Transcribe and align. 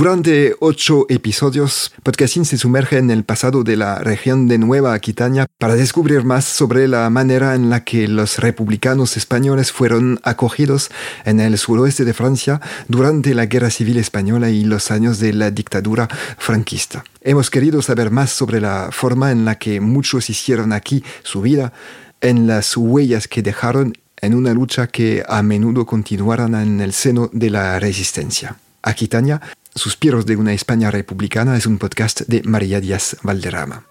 Durante 0.00 0.56
ocho 0.60 1.04
episodios, 1.10 1.92
Podcasting 2.02 2.46
se 2.46 2.56
sumerge 2.56 2.96
en 2.96 3.10
el 3.10 3.22
pasado 3.22 3.64
de 3.64 3.76
la 3.76 3.98
región 3.98 4.48
de 4.48 4.56
Nueva 4.56 4.94
Aquitania 4.94 5.46
para 5.58 5.74
descubrir 5.74 6.24
más 6.24 6.46
sobre 6.46 6.88
la 6.88 7.10
manera 7.10 7.54
en 7.54 7.68
la 7.68 7.84
que 7.84 8.08
los 8.08 8.38
republicanos 8.38 9.18
españoles 9.18 9.72
fueron 9.72 10.18
acogidos 10.22 10.90
en 11.26 11.38
el 11.38 11.58
suroeste 11.58 12.06
de 12.06 12.14
Francia 12.14 12.62
durante 12.88 13.34
la 13.34 13.44
Guerra 13.44 13.68
Civil 13.68 13.98
Española 13.98 14.48
y 14.48 14.64
los 14.64 14.90
años 14.90 15.18
de 15.18 15.34
la 15.34 15.50
dictadura 15.50 16.08
franquista. 16.38 17.04
Hemos 17.20 17.50
querido 17.50 17.82
saber 17.82 18.10
más 18.10 18.30
sobre 18.30 18.58
la 18.58 18.88
forma 18.92 19.32
en 19.32 19.44
la 19.44 19.58
que 19.58 19.82
muchos 19.82 20.30
hicieron 20.30 20.72
aquí 20.72 21.04
su 21.22 21.42
vida, 21.42 21.74
en 22.22 22.46
las 22.46 22.74
huellas 22.74 23.28
que 23.28 23.42
dejaron 23.42 23.92
en 24.22 24.34
una 24.34 24.54
lucha 24.54 24.86
que 24.86 25.22
a 25.28 25.42
menudo 25.42 25.84
continuaron 25.84 26.54
en 26.54 26.80
el 26.80 26.94
seno 26.94 27.28
de 27.34 27.50
la 27.50 27.78
resistencia. 27.78 28.56
Aquitania 28.82 29.40
Suspiros 29.74 30.26
de 30.26 30.34
una 30.34 30.52
España 30.52 30.90
republicana 30.90 31.56
es 31.56 31.64
un 31.64 31.78
podcast 31.78 32.22
de 32.22 32.42
María 32.42 32.80
Díaz 32.80 33.16
Valderrama. 33.22 33.86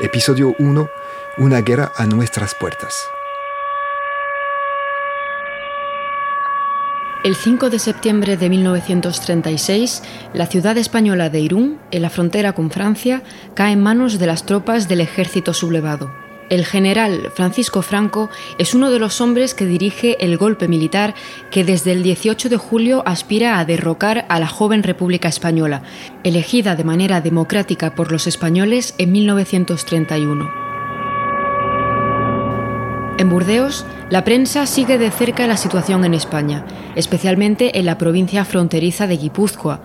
Episodio 0.00 0.54
1. 0.58 0.88
Una 1.36 1.60
guerra 1.60 1.92
a 1.96 2.06
nuestras 2.06 2.54
puertas. 2.54 2.94
El 7.24 7.34
5 7.34 7.68
de 7.68 7.78
septiembre 7.78 8.38
de 8.38 8.48
1936, 8.48 10.02
la 10.32 10.46
ciudad 10.46 10.78
española 10.78 11.28
de 11.28 11.40
Irún, 11.40 11.78
en 11.90 12.00
la 12.00 12.08
frontera 12.08 12.54
con 12.54 12.70
Francia, 12.70 13.22
cae 13.54 13.72
en 13.72 13.82
manos 13.82 14.18
de 14.18 14.26
las 14.26 14.46
tropas 14.46 14.88
del 14.88 15.02
ejército 15.02 15.52
sublevado. 15.52 16.25
El 16.48 16.64
general 16.64 17.32
Francisco 17.34 17.82
Franco 17.82 18.30
es 18.58 18.72
uno 18.74 18.90
de 18.90 19.00
los 19.00 19.20
hombres 19.20 19.52
que 19.52 19.66
dirige 19.66 20.16
el 20.24 20.36
golpe 20.36 20.68
militar 20.68 21.14
que 21.50 21.64
desde 21.64 21.90
el 21.90 22.04
18 22.04 22.48
de 22.48 22.56
julio 22.56 23.02
aspira 23.04 23.58
a 23.58 23.64
derrocar 23.64 24.26
a 24.28 24.38
la 24.38 24.46
joven 24.46 24.84
República 24.84 25.28
Española, 25.28 25.82
elegida 26.22 26.76
de 26.76 26.84
manera 26.84 27.20
democrática 27.20 27.96
por 27.96 28.12
los 28.12 28.28
españoles 28.28 28.94
en 28.98 29.10
1931. 29.10 30.66
En 33.18 33.30
Burdeos, 33.30 33.84
la 34.10 34.24
prensa 34.24 34.66
sigue 34.66 34.98
de 34.98 35.10
cerca 35.10 35.46
la 35.48 35.56
situación 35.56 36.04
en 36.04 36.14
España, 36.14 36.64
especialmente 36.94 37.78
en 37.78 37.86
la 37.86 37.98
provincia 37.98 38.44
fronteriza 38.44 39.06
de 39.06 39.16
Guipúzcoa, 39.16 39.80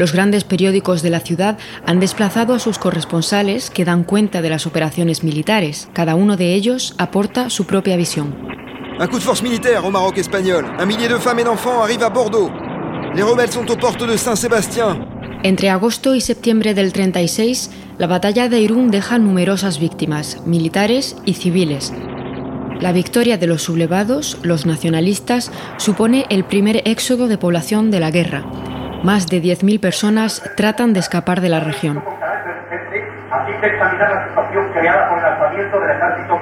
los 0.00 0.14
grandes 0.14 0.44
periódicos 0.44 1.02
de 1.02 1.10
la 1.10 1.20
ciudad 1.20 1.58
han 1.84 2.00
desplazado 2.00 2.54
a 2.54 2.58
sus 2.58 2.78
corresponsales 2.78 3.68
que 3.68 3.84
dan 3.84 4.02
cuenta 4.02 4.40
de 4.40 4.48
las 4.48 4.66
operaciones 4.66 5.22
militares. 5.22 5.90
Cada 5.92 6.14
uno 6.14 6.38
de 6.38 6.54
ellos 6.54 6.94
aporta 6.96 7.50
su 7.50 7.66
propia 7.66 7.98
visión. 7.98 8.34
Un 8.98 9.06
coup 9.08 9.18
de 9.18 9.24
force 9.24 9.42
militaire 9.42 9.84
au 9.84 9.90
Maroc 9.90 10.16
espagnol. 10.16 10.64
Un 10.78 10.86
millier 10.86 11.06
de 11.06 11.18
femmes 11.18 11.40
et 11.40 11.44
d'enfants 11.44 11.82
arrivent 11.82 12.02
à 12.02 12.08
Bordeaux. 12.08 12.50
Les 13.14 13.22
rebelles 13.22 13.52
sont 13.52 13.70
aux 13.70 13.76
portes 13.76 14.02
de 14.02 14.16
Saint-Sébastien. 14.16 15.06
Entre 15.44 15.68
agosto 15.68 16.14
y 16.14 16.22
septiembre 16.22 16.72
del 16.72 16.94
36, 16.94 17.70
la 17.98 18.06
batalla 18.06 18.48
de 18.48 18.58
Irún 18.58 18.90
deja 18.90 19.18
numerosas 19.18 19.78
víctimas, 19.78 20.38
militares 20.46 21.14
y 21.26 21.34
civiles. 21.34 21.92
La 22.80 22.92
victoria 22.92 23.36
de 23.36 23.46
los 23.46 23.64
sublevados, 23.64 24.38
los 24.42 24.64
nacionalistas, 24.64 25.52
supone 25.76 26.24
el 26.30 26.44
primer 26.44 26.80
éxodo 26.86 27.28
de 27.28 27.36
población 27.36 27.90
de 27.90 28.00
la 28.00 28.10
guerra. 28.10 28.46
Más 29.02 29.26
de 29.28 29.40
10.000 29.42 29.80
personas 29.80 30.42
tratan 30.56 30.92
de 30.92 31.00
escapar 31.00 31.40
de 31.40 31.48
la 31.48 31.60
región. 31.60 31.98
Así 31.98 33.52
se 33.60 33.72
la 33.76 34.28
situación 34.28 34.72
creada 34.72 35.08
por 35.08 35.18
el 35.18 35.24
alzamiento 35.24 35.80
del 35.80 35.90
ejército. 35.90 36.38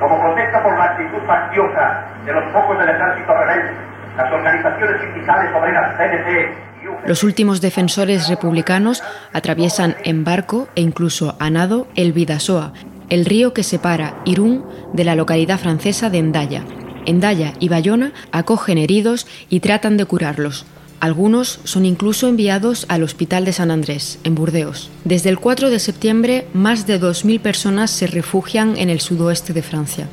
Como 0.00 0.20
protesta 0.20 0.62
por 0.62 0.78
la 0.78 0.84
actitud 0.84 1.18
facciosa 1.26 2.04
de 2.24 2.32
los 2.32 2.44
pocos 2.52 2.78
del 2.78 2.88
ejército 2.88 3.32
rebelde, 3.34 3.72
las 4.16 4.32
organizaciones 4.32 5.00
sindicales 5.00 5.54
obreras 5.54 5.96
CNT 5.96 6.64
los 7.06 7.22
últimos 7.22 7.60
defensores 7.60 8.28
republicanos 8.28 9.02
atraviesan 9.32 9.96
en 10.04 10.24
barco 10.24 10.68
e 10.74 10.80
incluso 10.80 11.36
a 11.38 11.50
nado 11.50 11.86
el 11.96 12.12
Vidasoa, 12.12 12.72
el 13.10 13.24
río 13.24 13.52
que 13.52 13.62
separa 13.62 14.14
Irún 14.24 14.64
de 14.92 15.04
la 15.04 15.14
localidad 15.14 15.58
francesa 15.58 16.10
de 16.10 16.18
Endaya. 16.18 16.64
Endaya 17.06 17.52
y 17.60 17.68
Bayona 17.68 18.12
acogen 18.32 18.78
heridos 18.78 19.26
y 19.50 19.60
tratan 19.60 19.96
de 19.96 20.06
curarlos. 20.06 20.66
Algunos 21.00 21.60
son 21.64 21.84
incluso 21.84 22.28
enviados 22.28 22.86
al 22.88 23.02
Hospital 23.02 23.44
de 23.44 23.52
San 23.52 23.70
Andrés, 23.70 24.18
en 24.24 24.34
Burdeos. 24.34 24.90
Desde 25.04 25.28
el 25.28 25.38
4 25.38 25.70
de 25.70 25.78
septiembre, 25.78 26.46
más 26.54 26.86
de 26.86 27.00
2.000 27.00 27.40
personas 27.40 27.90
se 27.90 28.06
refugian 28.06 28.76
en 28.76 28.90
el 28.90 29.00
sudoeste 29.00 29.52
de 29.52 29.62
Francia. 29.62 30.08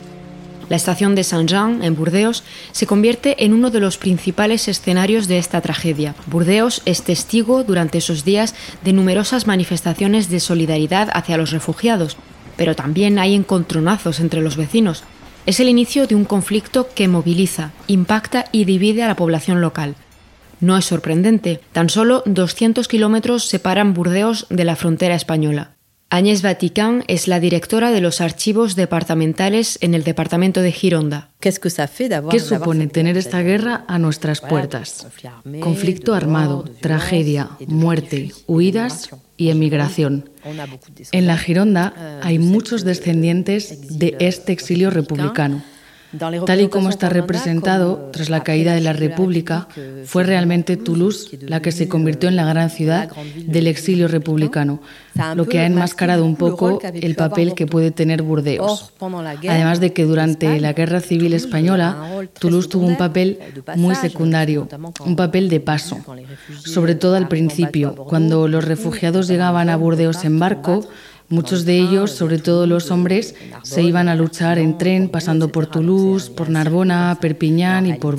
La 0.71 0.77
estación 0.77 1.15
de 1.15 1.25
Saint-Jean, 1.25 1.83
en 1.83 1.95
Burdeos, 1.95 2.43
se 2.71 2.87
convierte 2.87 3.43
en 3.43 3.53
uno 3.53 3.71
de 3.71 3.81
los 3.81 3.97
principales 3.97 4.69
escenarios 4.69 5.27
de 5.27 5.37
esta 5.37 5.59
tragedia. 5.59 6.15
Burdeos 6.27 6.81
es 6.85 7.03
testigo 7.03 7.65
durante 7.65 7.97
esos 7.97 8.23
días 8.23 8.55
de 8.81 8.93
numerosas 8.93 9.47
manifestaciones 9.47 10.29
de 10.29 10.39
solidaridad 10.39 11.09
hacia 11.13 11.35
los 11.35 11.51
refugiados, 11.51 12.15
pero 12.55 12.73
también 12.73 13.19
hay 13.19 13.35
encontronazos 13.35 14.21
entre 14.21 14.39
los 14.41 14.55
vecinos. 14.55 15.03
Es 15.45 15.59
el 15.59 15.67
inicio 15.67 16.07
de 16.07 16.15
un 16.15 16.23
conflicto 16.23 16.87
que 16.95 17.09
moviliza, 17.09 17.71
impacta 17.87 18.45
y 18.53 18.63
divide 18.63 19.03
a 19.03 19.07
la 19.07 19.17
población 19.17 19.59
local. 19.59 19.95
No 20.61 20.77
es 20.77 20.85
sorprendente, 20.85 21.59
tan 21.71 21.89
solo 21.89 22.23
200 22.25 22.87
kilómetros 22.87 23.45
separan 23.45 23.93
Burdeos 23.93 24.45
de 24.49 24.63
la 24.63 24.75
frontera 24.75 25.15
española. 25.15 25.75
Agnès 26.13 26.41
Vatican 26.41 27.05
es 27.07 27.29
la 27.29 27.39
directora 27.39 27.89
de 27.89 28.01
los 28.01 28.19
archivos 28.19 28.75
departamentales 28.75 29.79
en 29.81 29.93
el 29.93 30.03
departamento 30.03 30.61
de 30.61 30.73
Gironda. 30.73 31.29
¿Qué 31.39 31.53
supone 32.39 32.87
tener 32.87 33.15
esta 33.15 33.41
guerra 33.41 33.85
a 33.87 33.97
nuestras 33.97 34.41
puertas? 34.41 35.07
Conflicto 35.61 36.13
armado, 36.13 36.65
tragedia, 36.81 37.51
muerte, 37.65 38.33
huidas 38.45 39.09
y 39.37 39.51
emigración. 39.51 40.29
En 41.13 41.27
la 41.27 41.37
Gironda 41.37 42.19
hay 42.21 42.39
muchos 42.39 42.83
descendientes 42.83 43.97
de 43.97 44.17
este 44.19 44.51
exilio 44.51 44.89
republicano. 44.89 45.63
Tal 46.17 46.61
y 46.61 46.67
como 46.67 46.89
está 46.89 47.09
representado 47.09 48.09
tras 48.11 48.29
la 48.29 48.43
caída 48.43 48.73
de 48.73 48.81
la 48.81 48.93
República, 48.93 49.67
fue 50.05 50.23
realmente 50.23 50.75
Toulouse 50.75 51.37
la 51.41 51.61
que 51.61 51.71
se 51.71 51.87
convirtió 51.87 52.27
en 52.27 52.35
la 52.35 52.45
gran 52.45 52.69
ciudad 52.69 53.09
del 53.45 53.67
exilio 53.67 54.07
republicano, 54.07 54.81
lo 55.35 55.45
que 55.47 55.59
ha 55.59 55.65
enmascarado 55.65 56.25
un 56.25 56.35
poco 56.35 56.79
el 56.81 57.15
papel 57.15 57.53
que 57.53 57.65
puede 57.65 57.91
tener 57.91 58.23
Burdeos. 58.23 58.91
Además 59.47 59.79
de 59.79 59.93
que 59.93 60.03
durante 60.03 60.59
la 60.59 60.73
Guerra 60.73 60.99
Civil 60.99 61.33
Española, 61.33 61.97
Toulouse 62.39 62.67
tuvo 62.67 62.87
un 62.87 62.97
papel 62.97 63.39
muy 63.75 63.95
secundario, 63.95 64.67
un 65.05 65.15
papel 65.15 65.49
de 65.49 65.59
paso, 65.59 65.97
sobre 66.65 66.95
todo 66.95 67.15
al 67.15 67.27
principio, 67.27 67.95
cuando 67.95 68.47
los 68.47 68.65
refugiados 68.65 69.27
llegaban 69.27 69.69
a 69.69 69.77
Burdeos 69.77 70.25
en 70.25 70.39
barco, 70.39 70.85
Muchos 71.31 71.63
de 71.63 71.77
ellos, 71.77 72.11
sobre 72.11 72.39
todo 72.39 72.67
los 72.67 72.91
hombres, 72.91 73.35
se 73.63 73.81
iban 73.81 74.09
a 74.09 74.15
luchar 74.15 74.59
en 74.59 74.77
tren 74.77 75.07
pasando 75.07 75.49
por 75.49 75.65
Toulouse, 75.65 76.29
por 76.29 76.49
Narbona, 76.49 77.17
Perpiñán 77.21 77.87
y 77.87 77.93
por 77.93 78.17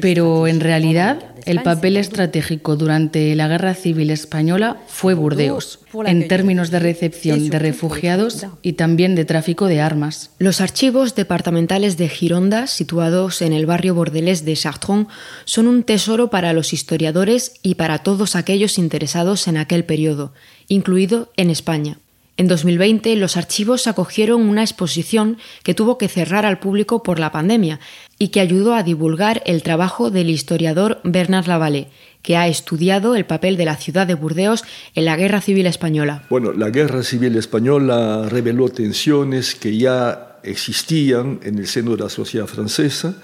Pero 0.00 0.46
en 0.46 0.60
realidad 0.60 1.18
el 1.44 1.62
papel 1.62 1.98
estratégico 1.98 2.74
durante 2.76 3.34
la 3.36 3.46
Guerra 3.46 3.74
Civil 3.74 4.10
Española 4.10 4.78
fue 4.88 5.12
Burdeos, 5.12 5.80
en 6.06 6.28
términos 6.28 6.70
de 6.70 6.78
recepción 6.78 7.50
de 7.50 7.58
refugiados 7.58 8.46
y 8.62 8.72
también 8.72 9.14
de 9.14 9.26
tráfico 9.26 9.66
de 9.66 9.82
armas. 9.82 10.30
Los 10.38 10.62
archivos 10.62 11.14
departamentales 11.14 11.98
de 11.98 12.08
Gironda, 12.08 12.66
situados 12.66 13.42
en 13.42 13.52
el 13.52 13.66
barrio 13.66 13.94
bordelés 13.94 14.46
de 14.46 14.54
Chartrons, 14.54 15.08
son 15.44 15.68
un 15.68 15.82
tesoro 15.82 16.30
para 16.30 16.54
los 16.54 16.72
historiadores 16.72 17.52
y 17.62 17.74
para 17.74 17.98
todos 17.98 18.34
aquellos 18.34 18.78
interesados 18.78 19.46
en 19.46 19.58
aquel 19.58 19.84
periodo, 19.84 20.32
incluido 20.68 21.30
en 21.36 21.50
España. 21.50 21.98
En 22.38 22.48
2020 22.48 23.16
los 23.16 23.38
archivos 23.38 23.86
acogieron 23.86 24.42
una 24.42 24.60
exposición 24.60 25.38
que 25.62 25.72
tuvo 25.72 25.96
que 25.96 26.06
cerrar 26.06 26.44
al 26.44 26.58
público 26.58 27.02
por 27.02 27.18
la 27.18 27.32
pandemia 27.32 27.80
y 28.18 28.28
que 28.28 28.40
ayudó 28.40 28.74
a 28.74 28.82
divulgar 28.82 29.42
el 29.46 29.62
trabajo 29.62 30.10
del 30.10 30.28
historiador 30.28 31.00
Bernard 31.02 31.46
Lavalle, 31.46 31.88
que 32.20 32.36
ha 32.36 32.46
estudiado 32.46 33.16
el 33.16 33.24
papel 33.24 33.56
de 33.56 33.64
la 33.64 33.76
ciudad 33.76 34.06
de 34.06 34.14
Burdeos 34.14 34.64
en 34.94 35.06
la 35.06 35.16
Guerra 35.16 35.40
Civil 35.40 35.64
Española. 35.64 36.24
Bueno, 36.28 36.52
la 36.52 36.68
Guerra 36.68 37.02
Civil 37.02 37.36
Española 37.36 38.28
reveló 38.28 38.68
tensiones 38.68 39.54
que 39.54 39.74
ya 39.74 40.36
existían 40.42 41.40
en 41.42 41.58
el 41.58 41.66
seno 41.66 41.92
de 41.96 42.02
la 42.02 42.10
sociedad 42.10 42.46
francesa, 42.46 43.16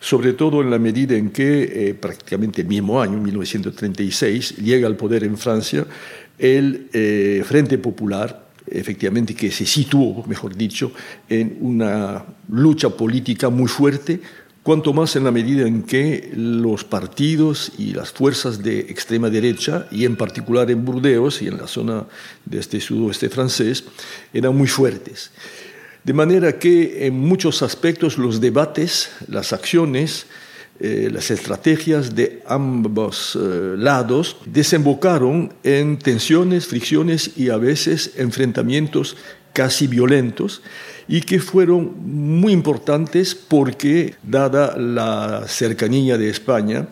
sobre 0.00 0.34
todo 0.34 0.60
en 0.60 0.70
la 0.70 0.78
medida 0.78 1.16
en 1.16 1.30
que 1.30 1.88
eh, 1.88 1.94
prácticamente 1.94 2.60
el 2.60 2.68
mismo 2.68 3.00
año, 3.00 3.18
1936, 3.18 4.56
llega 4.58 4.86
al 4.86 4.96
poder 4.96 5.24
en 5.24 5.38
Francia 5.38 5.86
el 6.38 6.88
eh, 6.92 7.42
Frente 7.46 7.78
Popular, 7.78 8.49
efectivamente 8.70 9.34
que 9.34 9.50
se 9.50 9.66
situó, 9.66 10.24
mejor 10.26 10.56
dicho, 10.56 10.92
en 11.28 11.58
una 11.60 12.24
lucha 12.48 12.90
política 12.90 13.50
muy 13.50 13.68
fuerte, 13.68 14.20
cuanto 14.62 14.92
más 14.92 15.16
en 15.16 15.24
la 15.24 15.30
medida 15.30 15.66
en 15.66 15.82
que 15.82 16.30
los 16.34 16.84
partidos 16.84 17.72
y 17.78 17.92
las 17.92 18.12
fuerzas 18.12 18.62
de 18.62 18.80
extrema 18.80 19.30
derecha, 19.30 19.86
y 19.90 20.04
en 20.04 20.16
particular 20.16 20.70
en 20.70 20.84
Burdeos 20.84 21.42
y 21.42 21.48
en 21.48 21.56
la 21.58 21.66
zona 21.66 22.06
de 22.44 22.58
este 22.58 22.80
sudoeste 22.80 23.28
francés, 23.28 23.84
eran 24.32 24.56
muy 24.56 24.68
fuertes. 24.68 25.30
De 26.04 26.12
manera 26.12 26.58
que 26.58 27.06
en 27.06 27.18
muchos 27.18 27.62
aspectos 27.62 28.16
los 28.16 28.40
debates, 28.40 29.10
las 29.28 29.52
acciones, 29.52 30.26
eh, 30.82 31.10
las 31.12 31.30
estrategias 31.30 32.14
de 32.14 32.42
ambos 32.46 33.36
eh, 33.38 33.74
lados 33.76 34.38
desembocaron 34.46 35.52
en 35.62 35.98
tensiones, 35.98 36.66
fricciones 36.66 37.32
y 37.36 37.50
a 37.50 37.58
veces 37.58 38.12
enfrentamientos 38.16 39.14
casi 39.52 39.86
violentos 39.86 40.62
y 41.06 41.20
que 41.20 41.38
fueron 41.38 41.92
muy 42.02 42.54
importantes 42.54 43.34
porque, 43.34 44.14
dada 44.22 44.74
la 44.78 45.44
cercanía 45.48 46.16
de 46.16 46.30
España, 46.30 46.88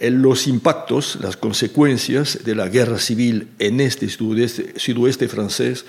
eh, 0.00 0.10
los 0.10 0.46
impactos, 0.46 1.18
las 1.20 1.36
consecuencias 1.36 2.44
de 2.46 2.54
la 2.54 2.68
guerra 2.68 2.98
civil 2.98 3.48
en 3.58 3.82
este 3.82 4.08
sudoeste 4.08 5.28
francés 5.28 5.84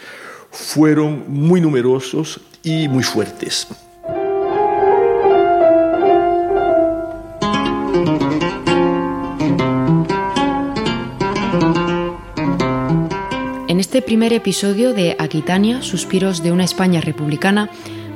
fueron 0.51 1.23
muy 1.31 1.61
numerosos 1.61 2.41
y 2.63 2.89
muy 2.89 3.03
fuertes. 3.03 3.67
Este 13.89 14.03
primer 14.03 14.33
episodio 14.33 14.93
de 14.93 15.15
Aquitania, 15.17 15.81
Suspiros 15.81 16.43
de 16.43 16.51
una 16.51 16.63
España 16.63 17.01
republicana, 17.01 17.71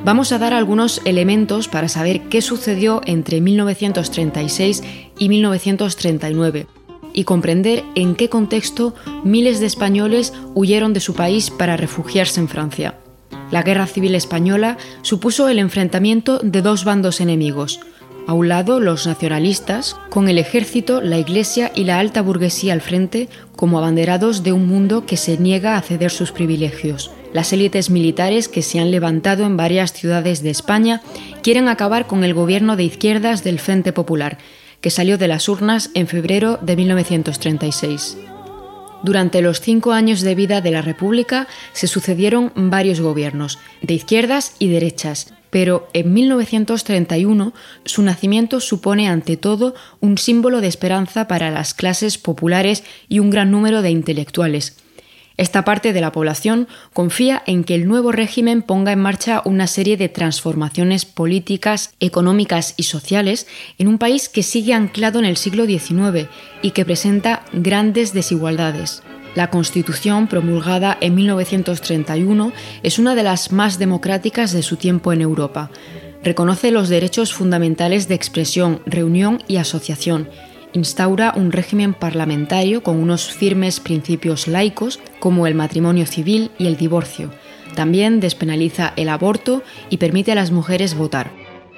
vamos 0.05 0.31
a 0.31 0.37
dar 0.37 0.53
algunos 0.53 1.01
elementos 1.03 1.67
para 1.67 1.89
saber 1.89 2.29
qué 2.29 2.43
sucedió 2.43 3.01
entre 3.07 3.41
1936 3.41 4.83
y 5.17 5.29
1939 5.29 6.67
y 7.11 7.23
comprender 7.23 7.83
en 7.95 8.13
qué 8.13 8.29
contexto 8.29 8.93
miles 9.23 9.59
de 9.59 9.65
españoles 9.65 10.31
huyeron 10.53 10.93
de 10.93 10.99
su 10.99 11.15
país 11.15 11.49
para 11.49 11.75
refugiarse 11.75 12.39
en 12.39 12.49
Francia. 12.49 12.99
La 13.49 13.63
Guerra 13.63 13.87
Civil 13.87 14.13
Española 14.13 14.77
supuso 15.01 15.49
el 15.49 15.57
enfrentamiento 15.57 16.37
de 16.37 16.61
dos 16.61 16.85
bandos 16.85 17.19
enemigos, 17.19 17.79
a 18.25 18.33
un 18.33 18.47
lado, 18.47 18.79
los 18.79 19.05
nacionalistas, 19.05 19.97
con 20.09 20.29
el 20.29 20.37
ejército, 20.37 21.01
la 21.01 21.17
iglesia 21.17 21.71
y 21.75 21.83
la 21.83 21.99
alta 21.99 22.21
burguesía 22.21 22.73
al 22.73 22.81
frente, 22.81 23.27
como 23.55 23.77
abanderados 23.77 24.43
de 24.43 24.53
un 24.53 24.67
mundo 24.67 25.05
que 25.05 25.17
se 25.17 25.37
niega 25.37 25.77
a 25.77 25.81
ceder 25.81 26.11
sus 26.11 26.31
privilegios. 26.31 27.11
Las 27.33 27.51
élites 27.51 27.89
militares 27.89 28.47
que 28.47 28.61
se 28.61 28.79
han 28.79 28.91
levantado 28.91 29.45
en 29.45 29.57
varias 29.57 29.91
ciudades 29.91 30.43
de 30.43 30.51
España 30.51 31.01
quieren 31.41 31.67
acabar 31.67 32.07
con 32.07 32.23
el 32.23 32.33
gobierno 32.33 32.75
de 32.75 32.83
izquierdas 32.83 33.43
del 33.43 33.59
Frente 33.59 33.91
Popular, 33.91 34.37
que 34.81 34.89
salió 34.89 35.17
de 35.17 35.27
las 35.27 35.49
urnas 35.49 35.89
en 35.93 36.07
febrero 36.07 36.59
de 36.61 36.75
1936. 36.75 38.17
Durante 39.03 39.41
los 39.41 39.59
cinco 39.59 39.91
años 39.91 40.21
de 40.21 40.35
vida 40.35 40.61
de 40.61 40.71
la 40.71 40.81
República 40.81 41.47
se 41.73 41.87
sucedieron 41.87 42.53
varios 42.55 43.01
gobiernos, 43.01 43.59
de 43.81 43.95
izquierdas 43.95 44.55
y 44.59 44.69
derechas, 44.69 45.33
pero 45.53 45.87
en 45.93 46.13
1931 46.13 47.53
su 47.85 48.01
nacimiento 48.01 48.59
supone 48.59 49.07
ante 49.07 49.37
todo 49.37 49.75
un 49.99 50.17
símbolo 50.17 50.61
de 50.61 50.67
esperanza 50.67 51.27
para 51.27 51.51
las 51.51 51.75
clases 51.75 52.17
populares 52.17 52.83
y 53.07 53.19
un 53.19 53.29
gran 53.29 53.51
número 53.51 53.83
de 53.83 53.91
intelectuales. 53.91 54.77
Esta 55.37 55.63
parte 55.63 55.93
de 55.93 56.01
la 56.01 56.11
población 56.11 56.67
confía 56.91 57.43
en 57.45 57.65
que 57.65 57.75
el 57.75 57.87
nuevo 57.87 58.11
régimen 58.11 58.63
ponga 58.63 58.93
en 58.93 58.99
marcha 58.99 59.43
una 59.45 59.67
serie 59.67 59.95
de 59.95 60.09
transformaciones 60.09 61.05
políticas, 61.05 61.93
económicas 61.99 62.73
y 62.75 62.83
sociales 62.83 63.45
en 63.77 63.87
un 63.87 63.99
país 63.99 64.29
que 64.29 64.41
sigue 64.41 64.73
anclado 64.73 65.19
en 65.19 65.25
el 65.25 65.37
siglo 65.37 65.67
XIX 65.67 66.29
y 66.63 66.71
que 66.71 66.83
presenta 66.83 67.45
grandes 67.53 68.11
desigualdades. 68.11 69.03
La 69.35 69.49
Constitución, 69.49 70.27
promulgada 70.27 70.95
en 71.01 71.15
1931, 71.15 72.53
es 72.83 72.99
una 72.99 73.15
de 73.15 73.23
las 73.23 73.51
más 73.51 73.79
democráticas 73.79 74.51
de 74.51 74.61
su 74.61 74.75
tiempo 74.77 75.11
en 75.11 75.21
Europa. 75.21 75.71
Reconoce 76.23 76.69
los 76.69 76.87
derechos 76.87 77.33
fundamentales 77.33 78.07
de 78.07 78.13
expresión, 78.13 78.81
reunión 78.85 79.41
y 79.47 79.57
asociación. 79.57 80.29
Instaura 80.73 81.33
un 81.35 81.51
régimen 81.51 81.95
parlamentario 81.95 82.83
con 82.83 82.97
unos 82.97 83.31
firmes 83.31 83.79
principios 83.79 84.47
laicos 84.47 84.99
como 85.19 85.47
el 85.47 85.55
matrimonio 85.55 86.05
civil 86.05 86.51
y 86.59 86.67
el 86.67 86.77
divorcio. 86.77 87.31
También 87.75 88.19
despenaliza 88.19 88.93
el 88.97 89.09
aborto 89.09 89.63
y 89.89 89.97
permite 89.97 90.31
a 90.31 90.35
las 90.35 90.51
mujeres 90.51 90.93
votar. 90.95 91.31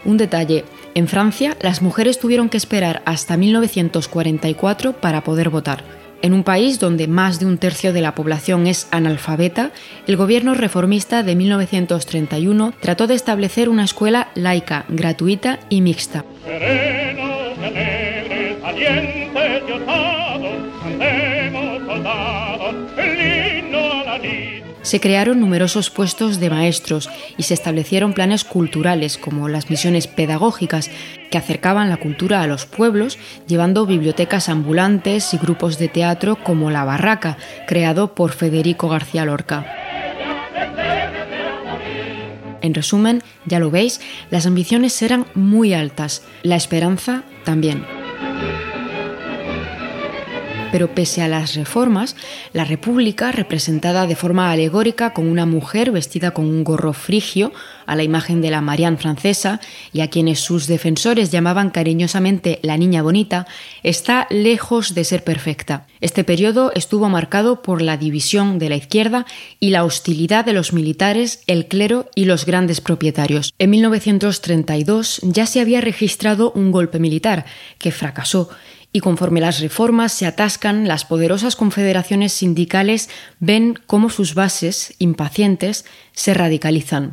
Un 0.03 0.17
detalle, 0.17 0.65
en 0.93 1.07
Francia 1.07 1.57
las 1.61 1.81
mujeres 1.81 2.19
tuvieron 2.19 2.49
que 2.49 2.57
esperar 2.57 3.01
hasta 3.05 3.37
1944 3.37 4.93
para 4.93 5.23
poder 5.23 5.49
votar. 5.49 6.04
En 6.25 6.33
un 6.33 6.43
país 6.43 6.79
donde 6.79 7.07
más 7.07 7.39
de 7.39 7.45
un 7.45 7.59
tercio 7.59 7.93
de 7.93 8.01
la 8.01 8.15
población 8.15 8.65
es 8.65 8.87
analfabeta, 8.89 9.69
el 10.07 10.17
gobierno 10.17 10.55
reformista 10.55 11.21
de 11.21 11.35
1931 11.35 12.73
trató 12.79 13.05
de 13.05 13.13
establecer 13.13 13.69
una 13.69 13.83
escuela 13.83 14.29
laica, 14.33 14.85
gratuita 14.89 15.59
y 15.69 15.81
mixta. 15.81 16.25
Se 24.85 24.99
crearon 24.99 25.39
numerosos 25.39 25.89
puestos 25.89 26.39
de 26.39 26.51
maestros 26.51 27.09
y 27.37 27.43
se 27.43 27.55
establecieron 27.55 28.13
planes 28.13 28.43
culturales 28.43 29.17
como 29.17 29.49
las 29.49 29.71
misiones 29.71 30.05
pedagógicas 30.05 30.91
que 31.31 31.39
acercaban 31.39 31.89
la 31.89 31.97
cultura 31.97 32.43
a 32.43 32.47
los 32.47 32.67
pueblos, 32.67 33.17
llevando 33.47 33.87
bibliotecas 33.87 34.47
ambulantes 34.47 35.33
y 35.33 35.39
grupos 35.39 35.79
de 35.79 35.87
teatro 35.87 36.35
como 36.35 36.69
La 36.69 36.83
Barraca, 36.83 37.35
creado 37.65 38.13
por 38.13 38.33
Federico 38.33 38.87
García 38.87 39.25
Lorca. 39.25 39.65
En 42.61 42.75
resumen, 42.75 43.23
ya 43.47 43.57
lo 43.57 43.71
veis, 43.71 44.01
las 44.29 44.45
ambiciones 44.45 45.01
eran 45.01 45.25
muy 45.33 45.73
altas, 45.73 46.21
la 46.43 46.57
esperanza 46.57 47.23
también. 47.43 47.83
Pero 50.75 50.93
pese 50.93 51.21
a 51.21 51.29
las 51.29 51.55
reformas, 51.55 52.17
la 52.51 52.65
República, 52.65 53.31
representada 53.31 54.07
de 54.07 54.17
forma 54.17 54.51
alegórica 54.51 55.13
con 55.13 55.25
una 55.25 55.45
mujer 55.45 55.89
vestida 55.91 56.31
con 56.31 56.47
un 56.47 56.65
gorro 56.65 56.91
frigio, 56.91 57.53
a 57.85 57.95
la 57.95 58.03
imagen 58.03 58.41
de 58.41 58.51
la 58.51 58.59
Marianne 58.59 58.97
francesa, 58.97 59.61
y 59.93 60.01
a 60.01 60.09
quienes 60.09 60.41
sus 60.41 60.67
defensores 60.67 61.31
llamaban 61.31 61.69
cariñosamente 61.69 62.59
la 62.61 62.75
niña 62.75 63.03
bonita, 63.03 63.47
está 63.83 64.27
lejos 64.29 64.93
de 64.93 65.05
ser 65.05 65.23
perfecta. 65.23 65.87
Este 66.01 66.25
periodo 66.25 66.73
estuvo 66.75 67.07
marcado 67.07 67.61
por 67.61 67.81
la 67.81 67.95
división 67.95 68.59
de 68.59 68.67
la 68.67 68.75
izquierda 68.75 69.25
y 69.61 69.69
la 69.69 69.85
hostilidad 69.85 70.43
de 70.43 70.51
los 70.51 70.73
militares, 70.73 71.41
el 71.47 71.67
clero 71.67 72.09
y 72.15 72.25
los 72.25 72.45
grandes 72.45 72.81
propietarios. 72.81 73.53
En 73.59 73.69
1932 73.69 75.21
ya 75.23 75.45
se 75.45 75.61
había 75.61 75.79
registrado 75.79 76.51
un 76.51 76.73
golpe 76.73 76.99
militar, 76.99 77.45
que 77.77 77.93
fracasó, 77.93 78.49
Y 78.95 79.01
conforme 79.01 79.41
las 79.41 79.59
reformas 79.59 80.13
se 80.13 80.25
atascan, 80.25 80.87
las 80.87 81.03
poderosas 81.03 81.57
confederaciones 81.57 82.31
sindicales 82.31 83.09
ven 83.41 83.77
cómo 83.87 84.09
sus 84.09 84.35
bases, 84.35 84.95
impacientes, 84.99 85.83
se 86.13 86.33
radicalizan. 86.33 87.11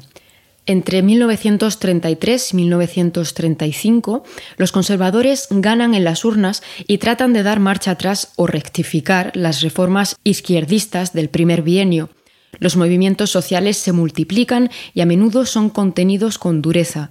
Entre 0.65 1.03
1933 1.03 2.53
y 2.53 2.57
1935, 2.57 4.23
los 4.59 4.71
conservadores 4.71 5.49
ganan 5.51 5.95
en 5.95 6.05
las 6.05 6.25
urnas 6.25 6.63
y 6.87 6.99
tratan 6.99 7.33
de 7.33 7.43
dar 7.43 7.59
marcha 7.59 7.91
atrás 7.91 8.33
o 8.37 8.47
rectificar 8.47 9.33
las 9.35 9.61
reformas 9.61 10.15
izquierdistas 10.23 11.13
del 11.13 11.31
primer 11.31 11.63
bienio. 11.63 12.11
Los 12.61 12.77
movimientos 12.77 13.31
sociales 13.31 13.77
se 13.77 13.91
multiplican 13.91 14.71
y 14.95 15.01
a 15.01 15.07
menudo 15.07 15.47
son 15.47 15.69
contenidos 15.69 16.39
con 16.39 16.63
dureza. 16.63 17.11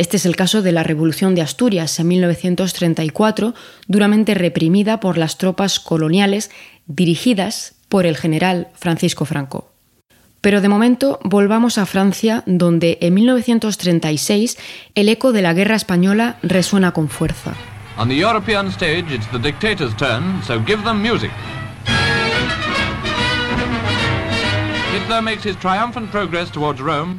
Este 0.00 0.16
es 0.16 0.24
el 0.24 0.34
caso 0.34 0.62
de 0.62 0.72
la 0.72 0.82
Revolución 0.82 1.34
de 1.34 1.42
Asturias 1.42 2.00
en 2.00 2.08
1934, 2.08 3.52
duramente 3.86 4.32
reprimida 4.32 4.98
por 4.98 5.18
las 5.18 5.36
tropas 5.36 5.78
coloniales 5.78 6.50
dirigidas 6.86 7.74
por 7.90 8.06
el 8.06 8.16
general 8.16 8.68
Francisco 8.72 9.26
Franco. 9.26 9.70
Pero 10.40 10.62
de 10.62 10.70
momento 10.70 11.20
volvamos 11.22 11.76
a 11.76 11.84
Francia, 11.84 12.42
donde 12.46 12.96
en 13.02 13.12
1936 13.12 14.56
el 14.94 15.10
eco 15.10 15.32
de 15.32 15.42
la 15.42 15.52
guerra 15.52 15.76
española 15.76 16.38
resuena 16.42 16.92
con 16.92 17.10
fuerza. 17.10 17.52
On 17.98 18.08
the 18.08 18.16
European 18.16 18.68
stage, 18.68 19.14
it's 19.14 19.30
the 19.32 19.38
dictator's 19.38 19.94
turn, 19.98 20.42
so 20.46 20.58
give 20.64 20.82
them 20.82 21.02
music. 21.02 21.30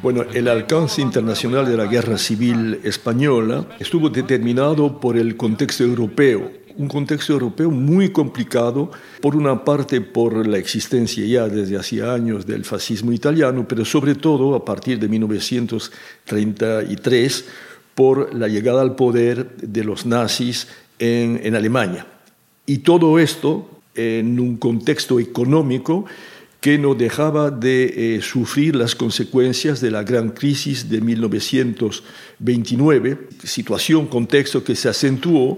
Bueno, 0.01 0.23
el 0.33 0.47
alcance 0.47 1.01
internacional 1.01 1.65
de 1.65 1.75
la 1.77 1.85
guerra 1.85 2.17
civil 2.17 2.79
española 2.83 3.67
estuvo 3.79 4.09
determinado 4.09 4.99
por 4.99 5.17
el 5.17 5.37
contexto 5.37 5.83
europeo, 5.83 6.51
un 6.77 6.87
contexto 6.87 7.33
europeo 7.33 7.69
muy 7.71 8.11
complicado, 8.11 8.91
por 9.21 9.35
una 9.35 9.63
parte 9.63 10.01
por 10.01 10.47
la 10.47 10.57
existencia 10.57 11.23
ya 11.25 11.47
desde 11.47 11.77
hacía 11.77 12.13
años 12.13 12.45
del 12.45 12.65
fascismo 12.65 13.11
italiano, 13.11 13.67
pero 13.67 13.85
sobre 13.85 14.15
todo 14.15 14.55
a 14.55 14.65
partir 14.65 14.99
de 14.99 15.07
1933 15.07 17.45
por 17.95 18.33
la 18.33 18.47
llegada 18.47 18.81
al 18.81 18.95
poder 18.95 19.57
de 19.57 19.83
los 19.83 20.05
nazis 20.05 20.67
en, 20.99 21.41
en 21.43 21.55
Alemania. 21.55 22.05
Y 22.65 22.79
todo 22.79 23.19
esto 23.19 23.67
en 23.95 24.39
un 24.39 24.57
contexto 24.57 25.19
económico 25.19 26.05
que 26.61 26.77
no 26.77 26.95
dejaba 26.95 27.51
de 27.51 28.15
eh, 28.15 28.21
sufrir 28.21 28.75
las 28.75 28.93
consecuencias 28.95 29.81
de 29.81 29.89
la 29.89 30.03
gran 30.03 30.29
crisis 30.29 30.89
de 30.89 31.01
1929, 31.01 33.27
situación, 33.43 34.05
contexto 34.05 34.63
que 34.63 34.75
se 34.75 34.87
acentuó 34.87 35.57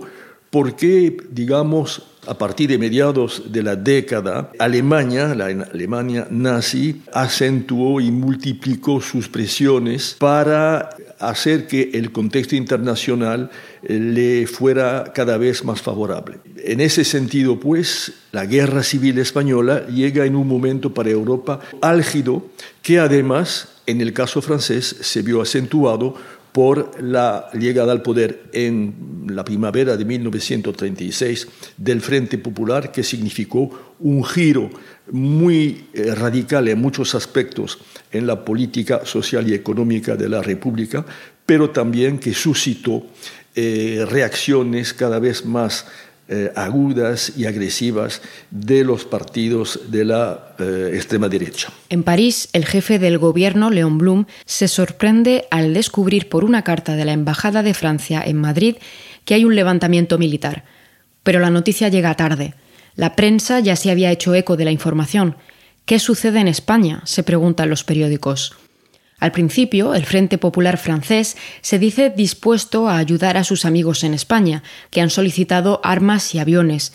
porque, 0.50 1.18
digamos, 1.30 2.04
a 2.28 2.38
partir 2.38 2.70
de 2.70 2.78
mediados 2.78 3.44
de 3.52 3.64
la 3.64 3.76
década, 3.76 4.52
Alemania, 4.60 5.36
la 5.36 5.46
Alemania 5.46 6.28
nazi, 6.30 7.02
acentuó 7.12 8.00
y 8.00 8.12
multiplicó 8.12 9.02
sus 9.02 9.28
presiones 9.28 10.16
para 10.20 10.90
hacer 11.20 11.68
que 11.68 11.92
el 11.94 12.12
contexto 12.12 12.56
internacional 12.56 13.50
eh, 13.82 14.00
le 14.00 14.48
fuera 14.48 15.12
cada 15.14 15.38
vez 15.38 15.64
más 15.64 15.82
favorable. 15.82 16.40
En 16.58 16.82
ese 16.82 17.04
sentido, 17.04 17.60
pues, 17.60 18.14
la 18.32 18.46
guerra 18.46 18.84
civil 18.84 19.18
española 19.20 19.86
llega 19.88 20.26
en 20.26 20.36
un 20.36 20.48
momento 20.48 20.94
para 20.94 21.10
Europa 21.10 21.60
álgido 21.82 22.48
que 22.82 23.00
además, 23.00 23.70
en 23.86 24.02
el 24.02 24.14
caso 24.14 24.42
francés, 24.42 24.96
se 25.02 25.22
vio 25.22 25.42
acentuado 25.42 26.16
por 26.54 27.02
la 27.02 27.50
llegada 27.54 27.92
al 27.92 28.04
poder 28.04 28.44
en 28.54 28.94
la 29.28 29.46
primavera 29.46 29.98
de 29.98 30.06
1936 30.06 31.48
del 31.78 32.02
Frente 32.02 32.38
Popular, 32.38 32.92
que 32.92 33.04
significó 33.04 33.96
un 34.00 34.24
giro 34.24 34.70
muy 35.12 35.86
eh, 35.94 36.16
radical 36.16 36.68
en 36.68 36.80
muchos 36.80 37.16
aspectos 37.16 37.80
en 38.12 38.28
la 38.28 38.44
política 38.46 39.06
social 39.06 39.50
y 39.50 39.54
económica 39.54 40.16
de 40.16 40.30
la 40.30 40.42
República, 40.42 41.06
pero 41.46 41.72
también 41.72 42.20
que 42.20 42.34
suscitó 42.34 43.06
eh, 43.56 44.06
reacciones 44.10 44.94
cada 44.94 45.20
vez 45.20 45.46
más 45.46 45.86
eh, 46.30 46.52
agudas 46.56 47.34
y 47.36 47.46
agresivas 47.46 48.22
de 48.50 48.86
los 48.86 49.04
partidos 49.04 49.82
de 49.90 50.06
la 50.06 50.56
extrema 50.94 51.28
derecha. 51.28 51.74
En 51.90 52.04
París, 52.04 52.48
el 52.54 52.66
jefe 52.66 52.98
del 52.98 53.18
gobierno, 53.18 53.70
León 53.70 53.98
Blum, 53.98 54.26
se 54.46 54.70
sorprende 54.70 55.46
al 55.52 55.74
descubrir 55.74 56.30
por 56.30 56.46
una 56.46 56.64
carta 56.64 56.96
de 56.96 57.04
la 57.04 57.12
Embajada 57.12 57.64
de 57.64 57.74
Francia 57.74 58.24
en 58.26 58.38
Madrid 58.38 58.78
que 59.26 59.34
hay 59.34 59.46
un 59.46 59.56
levantamiento 59.56 60.18
militar. 60.18 60.64
Pero 61.24 61.40
la 61.40 61.50
noticia 61.50 61.90
llega 61.90 62.16
tarde. 62.16 62.54
La 62.96 63.16
prensa 63.16 63.60
ya 63.60 63.76
se 63.76 63.92
había 63.92 64.12
hecho 64.12 64.36
eco 64.36 64.58
de 64.58 64.66
la 64.66 64.72
información. 64.72 65.38
¿Qué 65.86 66.00
sucede 66.00 66.40
en 66.40 66.48
España? 66.48 67.02
se 67.06 67.24
preguntan 67.24 67.70
los 67.70 67.84
periódicos. 67.84 68.56
Al 69.20 69.32
principio, 69.32 69.96
el 69.96 70.06
Frente 70.06 70.38
Popular 70.38 70.78
francés 70.78 71.38
se 71.62 71.80
dice 71.80 72.10
dispuesto 72.10 72.90
a 72.90 72.98
ayudar 72.98 73.38
a 73.38 73.46
sus 73.46 73.64
amigos 73.66 74.04
en 74.04 74.14
España, 74.14 74.64
que 74.92 75.02
han 75.02 75.10
solicitado 75.10 75.80
armas 75.84 76.36
y 76.36 76.40
aviones. 76.40 76.94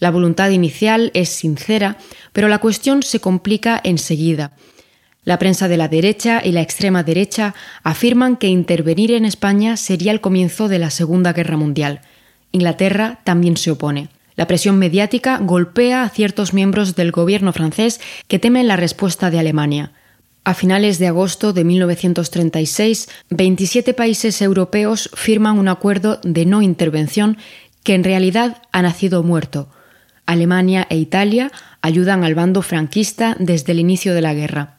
La 0.00 0.10
voluntad 0.10 0.50
inicial 0.50 1.10
es 1.14 1.28
sincera, 1.28 1.96
pero 2.32 2.48
la 2.48 2.58
cuestión 2.58 3.02
se 3.02 3.20
complica 3.20 3.80
enseguida. 3.84 4.52
La 5.28 5.38
prensa 5.38 5.68
de 5.68 5.76
la 5.76 5.88
derecha 5.88 6.40
y 6.42 6.52
la 6.52 6.62
extrema 6.62 7.02
derecha 7.02 7.54
afirman 7.82 8.38
que 8.38 8.46
intervenir 8.46 9.12
en 9.12 9.26
España 9.26 9.76
sería 9.76 10.10
el 10.10 10.22
comienzo 10.22 10.68
de 10.68 10.78
la 10.78 10.88
Segunda 10.88 11.34
Guerra 11.34 11.58
Mundial. 11.58 12.00
Inglaterra 12.50 13.20
también 13.24 13.58
se 13.58 13.70
opone. 13.70 14.08
La 14.36 14.46
presión 14.46 14.78
mediática 14.78 15.36
golpea 15.36 16.02
a 16.02 16.08
ciertos 16.08 16.54
miembros 16.54 16.96
del 16.96 17.12
gobierno 17.12 17.52
francés 17.52 18.00
que 18.26 18.38
temen 18.38 18.68
la 18.68 18.76
respuesta 18.76 19.30
de 19.30 19.38
Alemania. 19.38 19.92
A 20.44 20.54
finales 20.54 20.98
de 20.98 21.08
agosto 21.08 21.52
de 21.52 21.62
1936, 21.62 23.10
27 23.28 23.92
países 23.92 24.40
europeos 24.40 25.10
firman 25.12 25.58
un 25.58 25.68
acuerdo 25.68 26.20
de 26.22 26.46
no 26.46 26.62
intervención 26.62 27.36
que 27.82 27.92
en 27.92 28.02
realidad 28.02 28.62
ha 28.72 28.80
nacido 28.80 29.22
muerto. 29.22 29.68
Alemania 30.24 30.86
e 30.88 30.96
Italia 30.96 31.52
ayudan 31.82 32.24
al 32.24 32.34
bando 32.34 32.62
franquista 32.62 33.36
desde 33.38 33.72
el 33.72 33.78
inicio 33.78 34.14
de 34.14 34.22
la 34.22 34.32
guerra. 34.32 34.77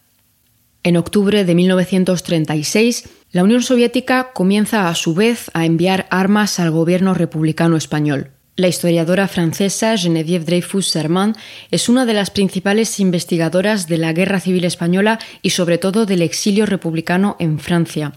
En 0.89 0.97
octubre 0.97 1.45
de 1.45 1.53
1936, 1.53 3.09
la 3.31 3.43
Unión 3.43 3.61
Soviética 3.61 4.31
comienza 4.33 4.89
a 4.89 4.95
su 4.95 5.13
vez 5.13 5.51
a 5.53 5.65
enviar 5.65 6.07
armas 6.09 6.59
al 6.59 6.71
gobierno 6.71 7.13
republicano 7.13 7.77
español. 7.77 8.31
La 8.55 8.69
historiadora 8.69 9.27
francesa 9.27 9.95
Geneviève 9.95 10.45
Dreyfus-Sermon 10.45 11.35
es 11.69 11.89
una 11.89 12.07
de 12.07 12.15
las 12.15 12.31
principales 12.31 12.99
investigadoras 12.99 13.87
de 13.87 13.99
la 13.99 14.13
Guerra 14.13 14.39
Civil 14.39 14.65
Española 14.65 15.19
y 15.43 15.51
sobre 15.51 15.77
todo 15.77 16.07
del 16.07 16.23
exilio 16.23 16.65
republicano 16.65 17.35
en 17.37 17.59
Francia. 17.59 18.13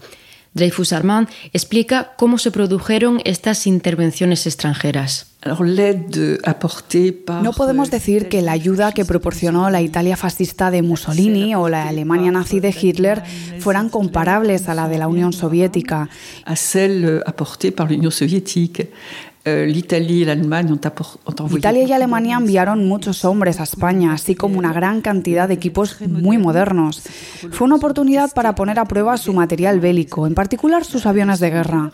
Dreyfus 0.55 0.93
Armand 0.93 1.29
explica 1.53 2.13
cómo 2.17 2.39
se 2.39 2.49
produjeron 2.49 3.21
estas 3.23 3.67
intervenciones 3.67 4.47
extranjeras. 4.47 5.32
No 7.41 7.53
podemos 7.53 7.91
decir 7.91 8.29
que 8.29 8.41
la 8.41 8.53
ayuda 8.53 8.93
que 8.93 9.03
proporcionó 9.03 9.69
la 9.69 9.81
Italia 9.81 10.15
fascista 10.15 10.71
de 10.71 10.81
Mussolini 10.81 11.53
o 11.55 11.67
la 11.67 11.87
Alemania 11.87 12.31
nazi 12.31 12.59
de 12.59 12.73
Hitler 12.79 13.23
fueran 13.59 13.89
comparables 13.89 14.69
a 14.69 14.73
la 14.73 14.87
de 14.87 14.97
la 14.97 15.07
Unión 15.07 15.33
Soviética. 15.33 16.09
Eh, 19.45 19.73
Italia 21.57 21.83
y 21.83 21.91
Alemania 21.91 22.37
enviaron 22.37 22.87
muchos 22.87 23.25
hombres 23.25 23.59
a 23.59 23.63
España, 23.63 24.13
así 24.13 24.35
como 24.35 24.57
una 24.57 24.71
gran 24.71 25.01
cantidad 25.01 25.49
de 25.49 25.53
equipos 25.53 25.99
muy 25.99 26.37
modernos. 26.37 27.01
Fue 27.51 27.65
una 27.65 27.75
oportunidad 27.75 28.31
para 28.33 28.55
poner 28.55 28.79
a 28.79 28.85
prueba 28.85 29.17
su 29.17 29.33
material 29.33 29.81
bélico, 29.81 30.27
en 30.27 30.33
particular 30.33 30.85
sus 30.85 31.05
aviones 31.05 31.41
de 31.41 31.49
guerra. 31.49 31.91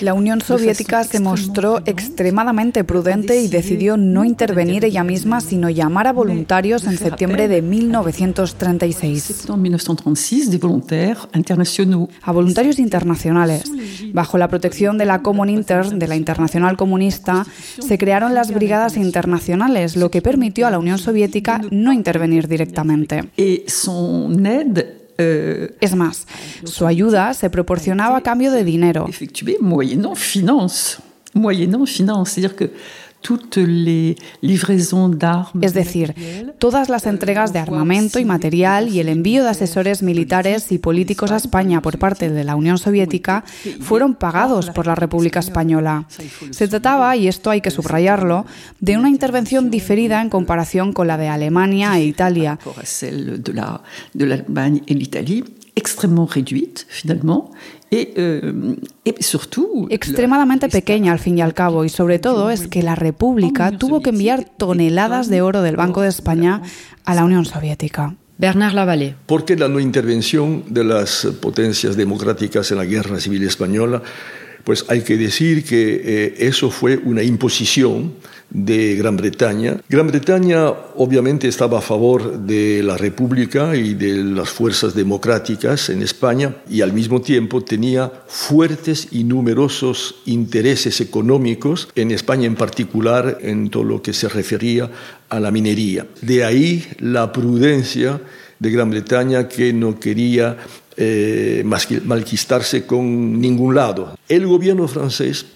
La 0.00 0.14
Unión 0.14 0.40
Soviética 0.40 1.02
se 1.02 1.18
mostró 1.18 1.47
extremadamente 1.86 2.84
prudente 2.84 3.40
y 3.40 3.48
decidió 3.48 3.96
no 3.96 4.24
intervenir 4.24 4.84
ella 4.84 5.04
misma, 5.04 5.40
sino 5.40 5.70
llamar 5.70 6.06
a 6.06 6.12
voluntarios 6.12 6.84
en 6.84 6.98
septiembre 6.98 7.48
de 7.48 7.62
1936. 7.62 9.46
A 12.22 12.32
voluntarios 12.32 12.78
internacionales, 12.78 13.64
bajo 14.12 14.38
la 14.38 14.48
protección 14.48 14.98
de 14.98 15.04
la 15.04 15.22
Comunidad 15.22 15.48
Inter 15.48 15.86
de 15.86 16.08
la 16.08 16.16
Internacional 16.16 16.76
Comunista, 16.76 17.46
se 17.78 17.98
crearon 17.98 18.34
las 18.34 18.52
brigadas 18.52 18.96
internacionales, 18.96 19.96
lo 19.96 20.10
que 20.10 20.22
permitió 20.22 20.66
a 20.66 20.70
la 20.70 20.78
Unión 20.78 20.98
Soviética 20.98 21.60
no 21.70 21.92
intervenir 21.92 22.48
directamente. 22.48 23.24
Euh, 25.20 25.76
es 25.80 25.96
más, 25.96 26.28
su 26.62 26.86
ayuda 26.86 27.34
se 27.34 27.50
proporcionaba 27.50 28.18
a 28.18 28.20
cambio 28.20 28.52
de 28.52 28.62
dinero. 28.62 29.06
Es 35.60 35.74
decir, 35.74 36.14
todas 36.58 36.88
las 36.88 37.06
entregas 37.06 37.52
de 37.52 37.58
armamento 37.58 38.18
y 38.18 38.24
material 38.24 38.88
y 38.88 39.00
el 39.00 39.08
envío 39.08 39.42
de 39.42 39.50
asesores 39.50 40.02
militares 40.02 40.70
y 40.70 40.78
políticos 40.78 41.32
a 41.32 41.36
España 41.36 41.82
por 41.82 41.98
parte 41.98 42.30
de 42.30 42.44
la 42.44 42.54
Unión 42.54 42.78
Soviética 42.78 43.44
fueron 43.80 44.14
pagados 44.14 44.70
por 44.70 44.86
la 44.86 44.94
República 44.94 45.40
Española. 45.40 46.06
Se 46.50 46.68
trataba, 46.68 47.16
y 47.16 47.28
esto 47.28 47.50
hay 47.50 47.60
que 47.60 47.70
subrayarlo, 47.70 48.46
de 48.80 48.96
una 48.96 49.10
intervención 49.10 49.70
diferida 49.70 50.22
en 50.22 50.30
comparación 50.30 50.92
con 50.92 51.08
la 51.08 51.16
de 51.16 51.28
Alemania 51.28 51.98
e 51.98 52.04
Italia 52.04 52.58
Euh, 57.90 58.76
Extremadamente 59.90 60.68
pequeña 60.68 61.12
al 61.12 61.18
fin 61.18 61.38
y 61.38 61.40
al 61.40 61.54
cabo, 61.54 61.84
y 61.84 61.88
sobre 61.88 62.18
todo 62.18 62.50
es 62.50 62.68
que 62.68 62.82
la 62.82 62.94
República 62.94 63.72
tuvo 63.72 64.02
que 64.02 64.10
enviar 64.10 64.44
toneladas 64.44 65.28
de 65.28 65.40
oro 65.40 65.62
del 65.62 65.76
Banco 65.76 66.02
de 66.02 66.08
España 66.08 66.60
a 67.04 67.14
la 67.14 67.24
Unión 67.24 67.46
Soviética. 67.46 68.14
Bernard 68.36 68.74
Lavalle. 68.74 69.16
¿Por 69.26 69.44
qué 69.44 69.56
la 69.56 69.68
no 69.68 69.80
intervención 69.80 70.64
de 70.68 70.84
las 70.84 71.26
potencias 71.40 71.96
democráticas 71.96 72.70
en 72.70 72.78
la 72.78 72.84
guerra 72.84 73.18
civil 73.18 73.42
española? 73.44 74.02
Pues 74.68 74.84
hay 74.88 75.00
que 75.00 75.16
decir 75.16 75.64
que 75.64 76.02
eh, 76.04 76.34
eso 76.40 76.70
fue 76.70 76.98
una 76.98 77.22
imposición 77.22 78.12
de 78.50 78.96
Gran 78.96 79.16
Bretaña. 79.16 79.80
Gran 79.88 80.08
Bretaña 80.08 80.68
obviamente 80.96 81.48
estaba 81.48 81.78
a 81.78 81.80
favor 81.80 82.40
de 82.40 82.82
la 82.82 82.98
República 82.98 83.74
y 83.74 83.94
de 83.94 84.22
las 84.22 84.50
fuerzas 84.50 84.94
democráticas 84.94 85.88
en 85.88 86.02
España 86.02 86.54
y 86.68 86.82
al 86.82 86.92
mismo 86.92 87.22
tiempo 87.22 87.64
tenía 87.64 88.12
fuertes 88.26 89.08
y 89.10 89.24
numerosos 89.24 90.16
intereses 90.26 91.00
económicos 91.00 91.88
en 91.94 92.10
España 92.10 92.44
en 92.44 92.54
particular 92.54 93.38
en 93.40 93.70
todo 93.70 93.84
lo 93.84 94.02
que 94.02 94.12
se 94.12 94.28
refería 94.28 94.90
a 95.30 95.40
la 95.40 95.50
minería. 95.50 96.06
De 96.20 96.44
ahí 96.44 96.86
la 96.98 97.32
prudencia 97.32 98.20
de 98.58 98.70
Gran 98.70 98.90
Bretaña 98.90 99.48
que 99.48 99.72
no 99.72 99.98
quería 99.98 100.58
eh, 101.00 101.62
malquistarse 101.64 102.84
con 102.84 103.40
ningún 103.40 103.72
lado. 103.72 104.18
El 104.28 104.48
gobierno 104.48 104.88
francés, 104.88 105.46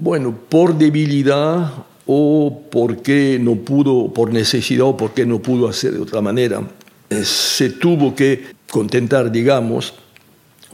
bueno, 0.00 0.32
por 0.48 0.78
debilidad 0.78 1.72
o 2.06 2.62
porque 2.70 3.38
no 3.40 3.56
pudo, 3.56 4.12
por 4.12 4.32
necesidad 4.32 4.86
o 4.86 4.96
porque 4.96 5.26
no 5.26 5.40
pudo 5.40 5.68
hacer 5.68 5.94
de 5.94 6.00
otra 6.00 6.20
manera. 6.20 6.62
Eh, 7.10 7.24
se 7.24 7.70
tuvo 7.70 8.14
que 8.14 8.44
contentar, 8.70 9.32
digamos, 9.32 9.94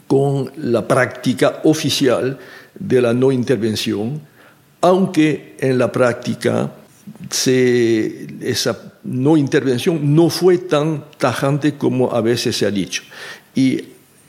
con 0.07 0.53
la 0.57 0.87
práctica 0.87 1.61
oficial 1.65 2.39
de 2.79 3.01
la 3.01 3.15
no 3.15 3.33
intervención, 3.33 4.21
aunque 4.83 5.57
en 5.61 5.79
la 5.79 5.91
práctica 5.91 6.75
esa 8.43 8.93
no 9.03 9.39
intervención 9.39 10.15
no 10.15 10.29
fue 10.29 10.59
tan 10.59 11.07
tajante 11.17 11.79
como 11.79 12.13
a 12.13 12.21
veces 12.21 12.55
se 12.55 12.67
ha 12.67 12.71
dicho. 12.71 13.03
Y 13.55 13.83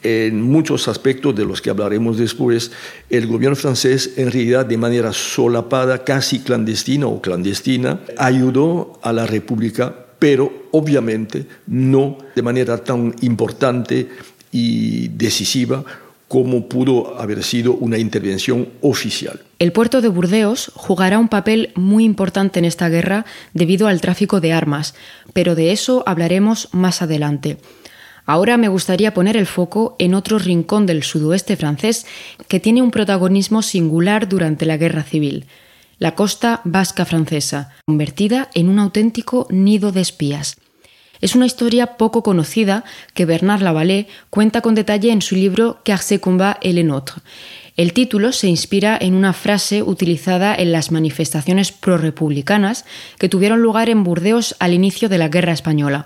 en 0.04 0.42
muchos 0.42 0.88
aspectos 0.88 1.36
de 1.36 1.46
los 1.46 1.62
que 1.62 1.70
hablaremos 1.70 2.18
después, 2.18 2.72
el 3.10 3.28
gobierno 3.28 3.56
francés 3.56 4.14
en 4.18 4.32
realidad 4.32 4.66
de 4.66 4.78
manera 4.78 5.14
solapada, 5.14 6.04
casi 6.04 6.40
clandestina 6.40 7.08
o 7.08 7.22
clandestina, 7.22 8.00
ayudó 8.18 9.00
a 9.02 9.14
la 9.14 9.26
República, 9.26 9.94
pero 10.20 10.68
obviamente 10.72 11.46
no 11.68 12.18
de 12.36 12.42
manera 12.42 12.78
tan 12.78 13.16
importante 13.22 14.10
y 14.52 15.08
decisiva 15.10 15.84
como 16.28 16.70
pudo 16.70 17.20
haber 17.20 17.44
sido 17.44 17.74
una 17.74 17.98
intervención 17.98 18.70
oficial. 18.80 19.42
El 19.60 19.74
puerto 19.74 20.00
de 20.00 20.08
Burdeos 20.08 20.72
jugará 20.76 21.20
un 21.20 21.28
papel 21.28 21.74
muy 21.76 22.06
importante 22.06 22.60
en 22.60 22.64
esta 22.64 22.88
guerra 22.88 23.26
debido 23.54 23.88
al 23.88 24.00
tráfico 24.00 24.40
de 24.40 24.54
armas, 24.54 24.96
pero 25.34 25.56
de 25.56 25.74
eso 25.74 26.04
hablaremos 26.06 26.70
más 26.72 27.02
adelante. 27.02 27.58
Ahora 28.32 28.56
me 28.56 28.70
gustaría 28.70 29.14
poner 29.14 29.36
el 29.36 29.46
foco 29.46 29.98
en 30.00 30.14
otro 30.14 30.40
rincón 30.40 30.86
del 30.86 31.04
sudoeste 31.04 31.58
francés 31.58 32.06
que 32.48 32.62
tiene 32.62 32.82
un 32.82 32.90
protagonismo 32.90 33.62
singular 33.62 34.30
durante 34.30 34.66
la 34.66 34.78
Guerra 34.78 35.04
Civil, 35.04 35.48
la 36.00 36.16
costa 36.16 36.62
vasca 36.64 37.04
francesa, 37.04 37.72
convertida 37.86 38.48
en 38.54 38.70
un 38.70 38.80
auténtico 38.80 39.48
nido 39.50 39.92
de 39.92 40.00
espías. 40.00 40.56
Es 41.20 41.36
una 41.36 41.46
historia 41.46 41.98
poco 41.98 42.24
conocida 42.24 42.86
que 43.14 43.26
Bernard 43.26 43.64
Lavalle 43.64 44.08
cuenta 44.30 44.62
con 44.62 44.76
detalle 44.76 45.12
en 45.12 45.22
su 45.22 45.36
libro 45.36 45.82
Car 45.84 46.00
se 46.00 46.22
combat 46.22 46.58
et 46.62 46.74
le 46.74 46.86
nôtre. 46.86 47.22
El 47.76 47.92
título 47.92 48.32
se 48.32 48.48
inspira 48.48 48.98
en 48.98 49.14
una 49.14 49.34
frase 49.34 49.84
utilizada 49.84 50.56
en 50.56 50.72
las 50.72 50.90
manifestaciones 50.90 51.74
pro-republicanas 51.74 52.86
que 53.20 53.28
tuvieron 53.28 53.62
lugar 53.62 53.90
en 53.90 54.06
Burdeos 54.06 54.56
al 54.60 54.74
inicio 54.74 55.10
de 55.10 55.18
la 55.18 55.28
Guerra 55.28 55.52
Española. 55.52 56.06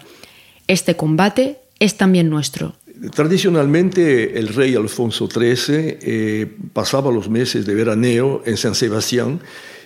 Este 0.68 0.96
combate 0.96 1.60
es 1.80 1.98
también 1.98 2.30
nuestro. 2.30 2.76
Tradicionalmente 3.14 4.40
el 4.40 4.50
rey 4.50 4.76
Alfonso 4.76 5.28
XIII 5.30 5.98
eh, 6.02 6.48
pasaba 6.74 7.12
los 7.12 7.30
meses 7.30 7.66
de 7.66 7.76
veraneo 7.76 8.42
en 8.46 8.58
San 8.58 8.74
Sebastián 8.74 9.42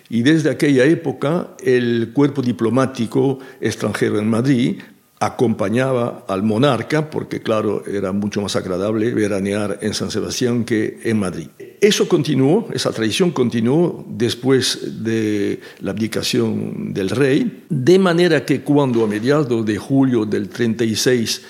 y 0.10 0.22
desde 0.22 0.50
aquella 0.50 0.86
época 0.86 1.56
el 1.64 2.12
cuerpo 2.14 2.42
diplomático 2.42 3.40
extranjero 3.62 4.20
en 4.20 4.28
Madrid 4.28 4.80
acompañaba 5.20 6.24
al 6.30 6.44
monarca, 6.44 7.10
porque 7.10 7.42
claro, 7.42 7.84
era 7.86 8.14
mucho 8.14 8.42
más 8.42 8.56
agradable 8.56 9.14
veranear 9.14 9.80
en 9.82 9.94
San 9.94 10.12
Sebastián 10.12 10.64
que 10.64 11.00
en 11.04 11.20
Madrid. 11.20 11.48
Eso 11.82 12.08
continuó, 12.08 12.70
esa 12.74 12.92
tradición 12.92 13.32
continuó 13.32 14.06
después 14.08 15.04
de 15.04 15.60
la 15.82 15.92
abdicación 15.92 16.94
del 16.94 17.10
rey, 17.10 17.66
de 17.70 18.00
manera 18.00 18.46
que 18.46 18.62
cuando 18.62 19.04
a 19.04 19.08
mediados 19.08 19.66
de 19.66 19.78
julio 19.78 20.26
del 20.26 20.48
36 20.48 21.42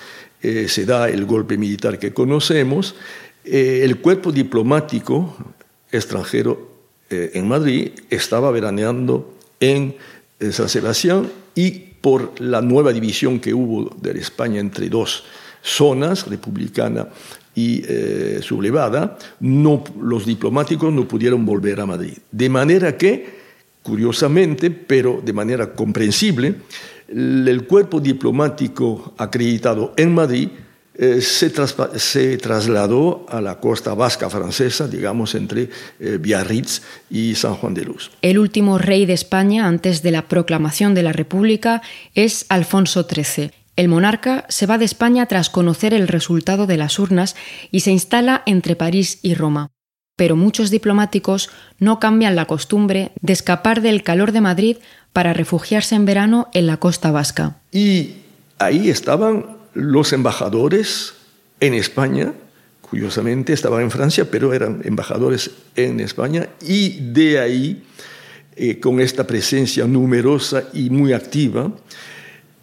eh, 0.42 0.68
se 0.68 0.86
da 0.86 1.08
el 1.08 1.26
golpe 1.26 1.58
militar 1.58 1.98
que 1.98 2.14
conocemos, 2.14 2.94
eh, 3.44 3.82
el 3.84 3.98
cuerpo 3.98 4.32
diplomático 4.32 5.36
extranjero 5.92 6.70
eh, 7.10 7.32
en 7.34 7.46
Madrid 7.46 7.90
estaba 8.08 8.50
veraneando 8.50 9.34
en 9.60 9.96
San 10.52 10.70
Sebastián 10.70 11.30
y 11.54 11.70
por 12.00 12.40
la 12.40 12.62
nueva 12.62 12.94
división 12.94 13.40
que 13.40 13.52
hubo 13.52 13.94
de 14.00 14.18
España 14.18 14.60
entre 14.60 14.88
dos 14.88 15.24
zonas, 15.62 16.26
republicana 16.26 17.08
y 17.54 17.82
sublevada, 18.40 19.18
no, 19.40 19.84
los 20.00 20.24
diplomáticos 20.24 20.90
no 20.90 21.06
pudieron 21.06 21.44
volver 21.44 21.80
a 21.80 21.84
Madrid. 21.84 22.16
De 22.32 22.48
manera 22.48 22.96
que, 22.96 23.28
curiosamente, 23.82 24.70
pero 24.70 25.20
de 25.22 25.34
manera 25.34 25.74
comprensible, 25.74 26.54
el 27.10 27.66
cuerpo 27.66 28.00
diplomático 28.00 29.14
acreditado 29.18 29.92
en 29.96 30.14
Madrid 30.14 30.48
eh, 30.94 31.22
se, 31.22 31.48
trasladó 32.36 33.24
a 33.28 33.40
la 33.40 33.58
costa 33.58 33.94
vasca 33.94 34.28
francesa, 34.28 34.86
digamos, 34.86 35.34
entre 35.34 35.70
eh, 35.98 36.18
Biarritz 36.20 36.82
y 37.08 37.34
San 37.36 37.54
Juan 37.54 37.74
de 37.74 37.84
Luz. 37.84 38.10
El 38.20 38.38
último 38.38 38.76
rey 38.76 39.06
de 39.06 39.14
España 39.14 39.66
antes 39.66 40.02
de 40.02 40.10
la 40.10 40.28
proclamación 40.28 40.94
de 40.94 41.02
la 41.02 41.12
República 41.12 41.80
es 42.14 42.44
Alfonso 42.50 43.06
XIII. 43.08 43.50
El 43.76 43.88
monarca 43.88 44.44
se 44.50 44.66
va 44.66 44.76
de 44.76 44.84
España 44.84 45.24
tras 45.26 45.48
conocer 45.48 45.94
el 45.94 46.06
resultado 46.06 46.66
de 46.66 46.76
las 46.76 46.98
urnas 46.98 47.34
y 47.70 47.80
se 47.80 47.92
instala 47.92 48.42
entre 48.44 48.76
París 48.76 49.20
y 49.22 49.34
Roma 49.34 49.70
pero 50.20 50.36
muchos 50.36 50.68
diplomáticos 50.68 51.48
no 51.78 51.98
cambian 51.98 52.36
la 52.36 52.44
costumbre 52.44 53.10
de 53.22 53.32
escapar 53.32 53.80
del 53.80 54.02
calor 54.02 54.32
de 54.32 54.42
Madrid 54.42 54.76
para 55.14 55.32
refugiarse 55.32 55.94
en 55.94 56.04
verano 56.04 56.48
en 56.52 56.66
la 56.66 56.76
costa 56.76 57.10
vasca. 57.10 57.56
Y 57.72 58.16
ahí 58.58 58.90
estaban 58.90 59.46
los 59.72 60.12
embajadores 60.12 61.14
en 61.58 61.72
España, 61.72 62.34
curiosamente 62.82 63.54
estaban 63.54 63.80
en 63.80 63.90
Francia, 63.90 64.30
pero 64.30 64.52
eran 64.52 64.82
embajadores 64.84 65.52
en 65.74 66.00
España, 66.00 66.50
y 66.60 67.00
de 67.00 67.40
ahí, 67.40 67.82
eh, 68.56 68.78
con 68.78 69.00
esta 69.00 69.26
presencia 69.26 69.86
numerosa 69.86 70.64
y 70.74 70.90
muy 70.90 71.14
activa, 71.14 71.72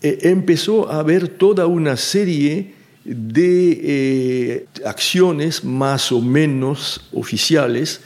eh, 0.04 0.20
empezó 0.22 0.91
a 0.91 1.00
haber 1.00 1.28
toda 1.28 1.65
una 1.65 1.98
serie 1.98 2.76
de 3.08 3.80
eh, 3.84 4.65
acciones 4.86 5.63
más 5.63 6.12
o 6.12 6.22
menos 6.22 7.08
oficiales, 7.13 8.02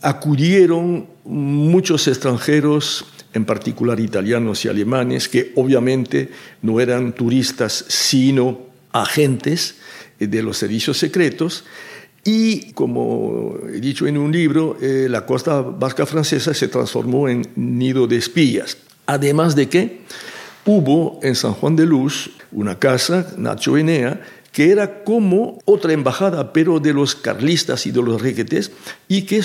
acudieron 0.00 1.06
muchos 1.24 2.06
extranjeros, 2.06 3.06
en 3.34 3.44
particular 3.44 3.98
italianos 3.98 4.64
y 4.64 4.68
alemanes, 4.68 5.28
que 5.28 5.52
obviamente 5.56 6.30
no 6.62 6.80
eran 6.80 7.12
turistas, 7.12 7.84
sino 7.88 8.60
agentes 8.92 9.76
de 10.18 10.42
los 10.42 10.56
servicios 10.56 10.96
secretos, 10.96 11.64
y 12.26 12.72
como 12.72 13.54
he 13.72 13.80
dicho 13.80 14.04
en 14.04 14.18
un 14.18 14.32
libro, 14.32 14.76
eh, 14.82 15.06
la 15.08 15.24
costa 15.24 15.60
vasca 15.60 16.04
francesa 16.06 16.52
se 16.54 16.66
transformó 16.66 17.28
en 17.28 17.46
nido 17.54 18.08
de 18.08 18.16
espías. 18.16 18.78
Además 19.06 19.54
de 19.54 19.68
que 19.68 20.00
hubo 20.64 21.20
en 21.22 21.36
San 21.36 21.52
Juan 21.52 21.76
de 21.76 21.86
Luz 21.86 22.30
una 22.50 22.80
casa, 22.80 23.32
Nacho 23.36 23.76
Enea, 23.76 24.20
que 24.56 24.70
era 24.70 25.04
como 25.04 25.58
otra 25.66 25.92
embajada, 25.92 26.54
pero 26.54 26.80
de 26.80 26.94
los 26.94 27.14
carlistas 27.14 27.84
y 27.84 27.90
de 27.90 28.00
los 28.00 28.22
requetés, 28.22 28.72
y 29.06 29.26
que, 29.26 29.42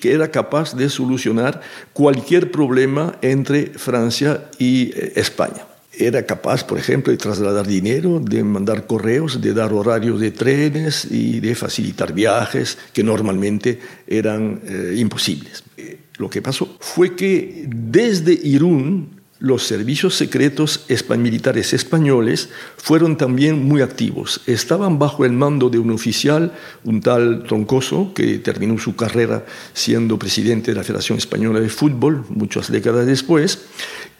que 0.00 0.12
era 0.12 0.30
capaz 0.30 0.76
de 0.76 0.88
solucionar 0.88 1.60
cualquier 1.92 2.52
problema 2.52 3.18
entre 3.22 3.72
Francia 3.76 4.50
y 4.60 4.92
eh, 4.94 5.14
España 5.16 5.66
era 5.98 6.24
capaz, 6.24 6.64
por 6.64 6.78
ejemplo, 6.78 7.10
de 7.10 7.18
trasladar 7.18 7.66
dinero, 7.66 8.20
de 8.20 8.42
mandar 8.44 8.86
correos, 8.86 9.40
de 9.40 9.52
dar 9.52 9.72
horarios 9.72 10.20
de 10.20 10.30
trenes 10.30 11.06
y 11.10 11.40
de 11.40 11.54
facilitar 11.54 12.14
viajes 12.14 12.78
que 12.94 13.02
normalmente 13.02 13.80
eran 14.06 14.60
eh, 14.64 14.94
imposibles. 14.96 15.64
Eh, 15.76 15.98
lo 16.18 16.30
que 16.30 16.40
pasó 16.40 16.76
fue 16.80 17.14
que 17.14 17.66
desde 17.68 18.32
Irún 18.32 19.21
los 19.42 19.64
servicios 19.64 20.14
secretos 20.14 20.86
militares 21.18 21.72
españoles 21.72 22.48
fueron 22.76 23.16
también 23.16 23.64
muy 23.64 23.82
activos. 23.82 24.40
Estaban 24.46 25.00
bajo 25.00 25.24
el 25.24 25.32
mando 25.32 25.68
de 25.68 25.80
un 25.80 25.90
oficial, 25.90 26.52
un 26.84 27.00
tal 27.00 27.42
Troncoso, 27.42 28.14
que 28.14 28.38
terminó 28.38 28.78
su 28.78 28.94
carrera 28.94 29.44
siendo 29.74 30.16
presidente 30.16 30.70
de 30.70 30.76
la 30.76 30.84
Federación 30.84 31.18
Española 31.18 31.58
de 31.58 31.68
Fútbol 31.70 32.24
muchas 32.28 32.70
décadas 32.70 33.04
después, 33.04 33.62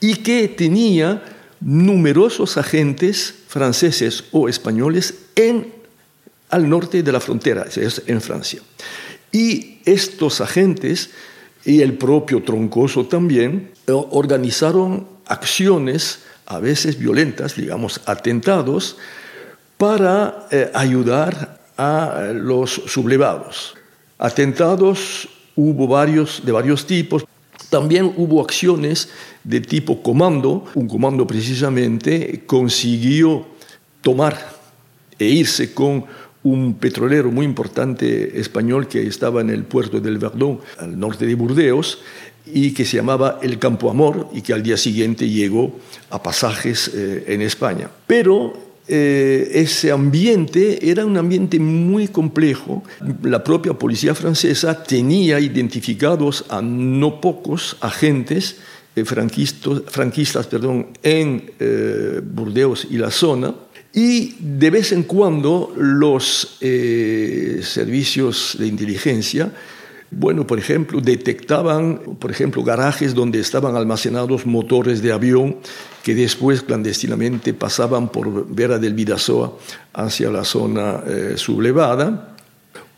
y 0.01 0.17
que 0.17 0.49
tenía 0.49 1.23
numerosos 1.61 2.57
agentes 2.57 3.33
franceses 3.47 4.25
o 4.33 4.49
españoles 4.49 5.15
en, 5.37 5.73
al 6.51 6.69
norte 6.69 7.05
de 7.05 7.13
la 7.13 7.21
frontera, 7.21 7.67
es 7.77 8.03
en 8.09 8.21
Francia. 8.21 8.61
Y 9.31 9.79
estos 9.85 10.41
agentes 10.41 11.11
y 11.65 11.81
el 11.81 11.95
propio 11.95 12.43
Troncoso 12.43 13.07
también 13.07 13.71
organizaron 13.87 15.12
acciones 15.33 16.21
a 16.47 16.59
veces 16.59 16.99
violentas, 16.99 17.57
digamos 17.57 18.01
atentados, 18.07 18.97
para 19.79 20.47
eh, 20.51 20.71
ayudar 20.75 21.59
a 21.77 22.33
los 22.35 22.71
sublevados. 22.87 23.75
Atentados 24.19 25.29
hubo 25.57 25.89
varios 25.89 26.43
de 26.45 26.53
varios 26.53 26.87
tipos. 26.87 27.25
También 27.71 28.13
hubo 28.17 28.43
acciones 28.43 29.09
de 29.43 29.61
tipo 29.61 30.03
comando. 30.03 30.65
Un 30.75 30.87
comando 30.87 31.27
precisamente 31.27 32.45
consiguió 32.47 33.47
tomar 34.03 34.37
e 35.19 35.27
irse 35.27 35.73
con 35.73 36.05
un 36.45 36.75
petrolero 36.75 37.31
muy 37.31 37.47
importante 37.47 38.39
español 38.41 38.89
que 38.89 39.07
estaba 39.07 39.41
en 39.41 39.51
el 39.51 39.65
puerto 39.65 40.01
del 40.01 40.19
Verdón, 40.19 40.61
al 40.79 40.99
norte 40.99 41.25
de 41.25 41.35
Burdeos, 41.37 42.01
y 42.47 42.73
que 42.73 42.85
se 42.85 42.97
llamaba 42.97 43.39
el 43.43 43.59
Campo 43.59 43.91
Amor 43.91 44.29
y 44.33 44.43
que 44.43 44.53
al 44.53 44.63
día 44.63 44.77
siguiente 44.77 45.29
llegó 45.29 45.79
a 46.11 46.23
pasajes 46.23 46.91
eh, 46.95 47.25
en 47.29 47.43
España. 47.43 47.89
Pero 48.07 48.53
eh, 48.89 49.51
ese 49.55 49.93
ambiente 49.93 50.91
era 50.91 51.07
un 51.07 51.17
ambiente 51.17 51.59
muy 51.59 52.09
complejo. 52.09 52.83
La 53.23 53.45
propia 53.45 53.75
policía 53.75 54.15
francesa 54.15 54.83
tenía 54.83 55.39
identificados 55.39 56.45
a 56.49 56.61
no 56.61 57.21
pocos 57.21 57.77
agentes 57.81 58.57
eh, 58.97 59.05
franquistas, 59.05 60.47
perdón, 60.47 60.89
en 61.03 61.51
Burdeos 62.35 62.87
y 62.91 62.99
la 62.99 63.11
zona, 63.11 63.55
y 63.95 64.35
de 64.39 64.71
vez 64.71 64.93
en 64.93 65.03
cuando 65.05 65.73
los 65.77 66.59
servicios 66.59 68.57
de 68.59 68.67
inteligencia 68.67 69.53
bueno, 70.15 70.47
por 70.47 70.59
ejemplo, 70.59 71.01
detectaban, 71.01 72.17
por 72.19 72.31
ejemplo, 72.31 72.63
garajes 72.63 73.15
donde 73.15 73.41
estaban 73.41 73.77
almacenados 73.77 74.45
motores 74.45 75.01
de 75.01 75.11
avión 75.11 75.57
que 76.03 76.15
después 76.15 76.61
clandestinamente 76.61 77.55
pasaban 77.55 78.11
por 78.11 78.47
Vera 78.55 78.79
del 78.79 78.93
Vidasoa 78.93 79.57
hacia 79.95 80.31
la 80.31 80.45
zona 80.45 81.03
eh, 81.07 81.33
sublevada. 81.37 82.37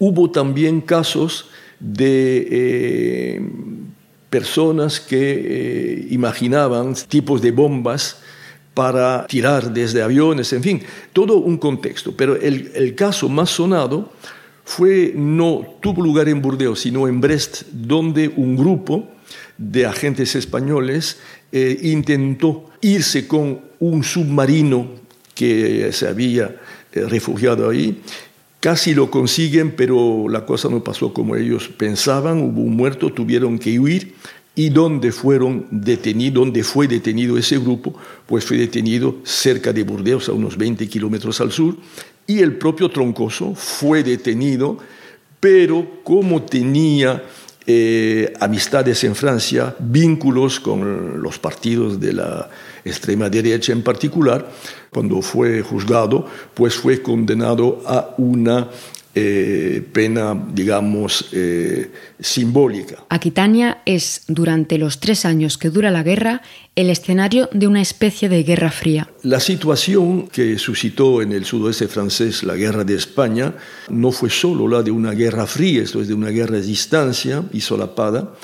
Hubo 0.00 0.33
también 0.33 0.81
casos 0.81 1.50
de 1.79 2.48
eh, 2.50 3.50
personas 4.29 4.98
que 4.98 5.18
eh, 5.20 6.09
imaginaban 6.11 6.94
tipos 7.07 7.40
de 7.40 7.53
bombas 7.53 8.18
para 8.74 9.24
tirar 9.29 9.72
desde 9.72 10.03
aviones, 10.03 10.53
en 10.53 10.64
fin, 10.64 10.83
todo 11.12 11.37
un 11.37 11.59
contexto. 11.59 12.12
Pero 12.16 12.35
el, 12.35 12.72
el 12.74 12.96
caso 12.96 13.29
más 13.29 13.50
sonado 13.50 14.11
fue, 14.64 15.12
no 15.14 15.77
tuvo 15.81 16.03
lugar 16.03 16.29
en 16.29 16.40
Burdeos, 16.40 16.81
sino 16.81 17.07
en 17.07 17.20
Brest, 17.20 17.62
donde 17.72 18.29
un 18.29 18.57
grupo 18.57 19.09
de 19.59 19.87
agentes 19.87 20.35
españoles 20.35 21.18
eh, 21.53 21.79
intentó 21.83 22.70
irse 22.81 23.29
con 23.29 23.61
un 23.79 24.03
submarino 24.03 24.88
que 25.35 25.90
se 25.92 26.09
había 26.09 26.57
eh, 26.92 27.03
refugiado 27.07 27.68
ahí. 27.68 28.00
Casi 28.61 28.94
lo 28.94 29.11
consiguen, 29.11 29.72
pero 29.72 30.27
la 30.29 30.46
cosa 30.46 30.68
no 30.70 30.83
pasó 30.83 31.12
como 31.12 31.37
ellos 31.37 31.68
pensaban, 31.68 32.38
hubo 32.38 32.62
un 32.62 32.77
muerto, 32.77 33.12
tuvieron 33.12 33.59
que 33.59 33.79
huir. 33.79 34.14
¿Y 34.57 34.70
dónde 34.70 35.11
fueron 35.11 35.66
detenidos? 35.70 36.35
¿Dónde 36.35 36.62
fue 36.62 36.87
detenido 36.87 37.37
ese 37.37 37.59
grupo? 37.59 37.94
Pues 38.27 38.44
fue 38.44 38.57
detenido 38.57 39.16
cerca 39.24 39.72
de 39.72 39.83
Burdeos, 39.83 40.29
a 40.29 40.33
unos 40.33 40.57
20 40.57 40.88
kilómetros 40.88 41.40
al 41.40 41.50
sur, 41.50 41.77
y 42.26 42.40
el 42.40 42.56
propio 42.56 42.90
Troncoso 42.90 43.54
fue 43.54 44.02
detenido, 44.02 44.78
pero 45.40 46.02
como 46.02 46.42
tenía 46.42 47.22
eh, 47.66 48.32
amistades 48.40 49.04
en 49.04 49.14
Francia, 49.14 49.74
vínculos 49.78 50.60
con 50.60 51.22
los 51.22 51.38
partidos 51.38 51.98
de 51.98 52.12
la 52.12 52.50
extrema 52.84 53.30
derecha 53.30 53.72
en 53.72 53.82
particular, 53.82 54.50
cuando 54.90 55.22
fue 55.22 55.62
juzgado, 55.62 56.26
pues 56.52 56.74
fue 56.74 57.00
condenado 57.00 57.82
a 57.87 58.14
una 58.18 58.68
eh, 59.16 59.81
pena, 59.92 60.35
digamos, 60.53 61.27
eh, 61.33 61.90
simbólica. 62.18 63.05
Aquitania 63.09 63.79
es, 63.87 64.22
durante 64.27 64.77
los 64.77 64.98
tres 64.98 65.24
años 65.24 65.57
que 65.57 65.70
dura 65.70 65.92
la 65.92 66.03
guerra, 66.03 66.42
el 66.74 66.90
escenario 66.90 67.48
de 67.53 67.68
una 67.68 67.81
especie 67.81 68.29
de 68.29 68.42
guerra 68.42 68.72
fría. 68.72 69.09
La 69.22 69.38
situación 69.38 70.27
que 70.27 70.59
suscitó 70.59 71.22
en 71.22 71.33
el 71.33 71.44
sudoeste 71.44 71.87
francés 71.87 72.42
la 72.42 72.57
guerra 72.57 72.83
de 72.83 72.96
España 72.96 73.55
no 73.88 74.11
fue 74.11 74.31
solo 74.31 74.66
la 74.66 74.83
de 74.83 74.90
una 74.90 75.12
guerra 75.12 75.46
fría, 75.46 75.83
esto 75.83 76.03
es 76.03 76.09
de 76.09 76.14
una 76.14 76.31
guerra 76.31 76.57
a 76.57 76.61
distancia 76.61 77.44
y 77.53 77.61
solapada, 77.61 78.35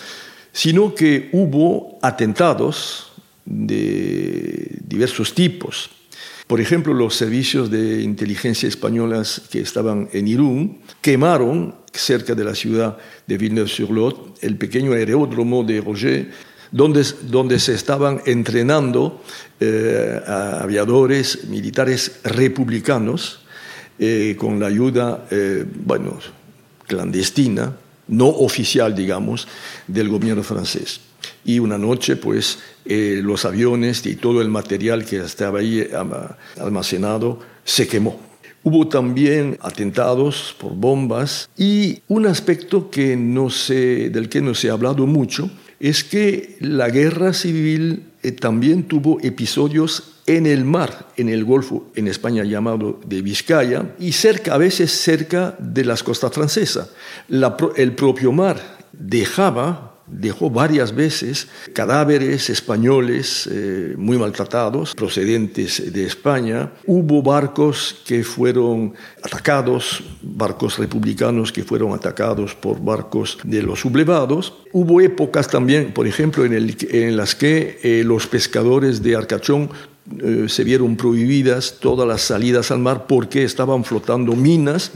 sino 0.53 0.95
que 0.95 1.31
hubo 1.33 1.99
atentados 2.01 3.11
de 3.45 4.79
diversos 4.87 5.35
tipos 5.35 5.91
por 6.51 6.61
ejemplo, 6.61 6.93
los 6.93 7.15
servicios 7.15 7.71
de 7.71 8.03
inteligencia 8.03 8.69
españolas 8.69 9.41
que 9.53 9.61
estaban 9.61 10.09
en 10.13 10.27
Irún 10.27 10.81
quemaron 11.01 11.77
cerca 11.93 12.35
de 12.35 12.43
la 12.43 12.57
ciudad 12.57 12.99
de 13.29 13.39
Villeneuve-sur-Lot 13.39 14.43
el 14.43 14.57
pequeño 14.57 14.93
aeródromo 14.93 15.63
de 15.63 15.81
Roger, 15.81 16.33
donde, 16.73 17.07
donde 17.31 17.61
se 17.61 17.75
estaban 17.75 18.21
entrenando 18.27 19.23
eh, 19.61 20.21
aviadores 20.27 21.45
militares 21.45 22.19
republicanos 22.25 23.43
eh, 24.01 24.35
con 24.37 24.59
la 24.59 24.67
ayuda, 24.67 25.29
eh, 25.31 25.65
bueno, 25.87 26.19
clandestina, 26.89 27.77
no 28.11 28.29
oficial, 28.29 28.95
digamos, 28.95 29.49
del 29.87 30.09
gobierno 30.09 30.43
francés 30.43 31.01
y 31.45 31.59
una 31.59 31.79
noche 31.79 32.17
pues 32.17 32.59
eh, 32.85 33.21
los 33.23 33.45
aviones 33.45 34.05
y 34.07 34.17
todo 34.17 34.41
el 34.43 34.49
material 34.49 35.05
que 35.05 35.19
estaba 35.19 35.61
ahí 35.61 35.87
almacenado 36.59 37.41
se 37.65 37.87
quemó. 37.87 38.21
Hubo 38.63 38.89
también 38.89 39.57
atentados 39.63 40.55
por 40.59 40.75
bombas 40.75 41.49
y 41.57 42.03
un 42.09 42.27
aspecto 42.27 42.91
que 42.91 43.17
no 43.17 43.49
del 43.69 44.29
que 44.29 44.43
no 44.43 44.55
se 44.55 44.69
ha 44.69 44.75
hablado 44.75 45.07
mucho 45.07 45.51
es 45.79 46.05
que 46.05 46.57
la 46.61 46.91
guerra 46.91 47.33
civil 47.33 48.05
eh, 48.23 48.33
también 48.33 48.83
tuvo 48.83 49.19
episodios 49.23 50.10
en 50.27 50.47
el 50.47 50.65
mar, 50.65 51.09
en 51.17 51.29
el 51.29 51.45
Golfo, 51.45 51.87
en 51.95 52.09
España 52.09 52.45
llamado 52.45 53.01
de 53.05 53.23
Vizcaya, 53.23 53.95
y 53.99 54.13
cerca, 54.13 54.55
a 54.55 54.59
veces 54.59 54.91
cerca 54.91 55.57
de 55.59 55.85
las 55.85 56.03
costas 56.03 56.33
francesas. 56.33 56.91
el 57.77 57.95
propio 57.95 58.33
mar 58.33 58.79
dejaba 58.93 59.91
dejó 60.11 60.51
varias 60.51 60.95
veces 60.95 61.49
cadáveres 61.73 62.51
españoles 62.51 63.49
eh, 63.51 63.95
muy 63.97 64.19
maltratados 64.19 64.95
procedentes 64.95 65.93
de 65.93 66.05
España. 66.05 66.73
Hubo 66.87 67.23
barcos 67.23 68.03
que 68.05 68.25
fueron 68.25 68.95
atacados, 69.23 70.03
barcos 70.23 70.79
republicanos 70.79 71.53
que 71.53 71.63
fueron 71.63 71.93
atacados 71.93 72.55
por 72.55 72.83
barcos 72.83 73.39
de 73.45 73.63
los 73.63 73.81
sublevados. 73.81 74.55
Hubo 74.73 75.01
épocas 75.01 75.49
también, 75.49 75.93
por 75.93 76.07
ejemplo, 76.07 76.45
en, 76.45 77.17
las 77.17 77.35
que 77.35 77.79
eh, 77.83 78.03
los 78.05 78.27
pescadores 78.27 79.03
de 79.03 79.17
Arcachón 79.17 79.71
eh, 80.19 80.47
se 80.49 80.65
vieron 80.65 80.97
prohibidas 80.97 81.77
todas 81.81 82.07
las 82.07 82.23
salidas 82.23 82.71
al 82.71 82.81
mar 82.81 83.07
porque 83.07 83.45
estaban 83.45 83.85
flotando 83.85 84.35
minas. 84.35 84.93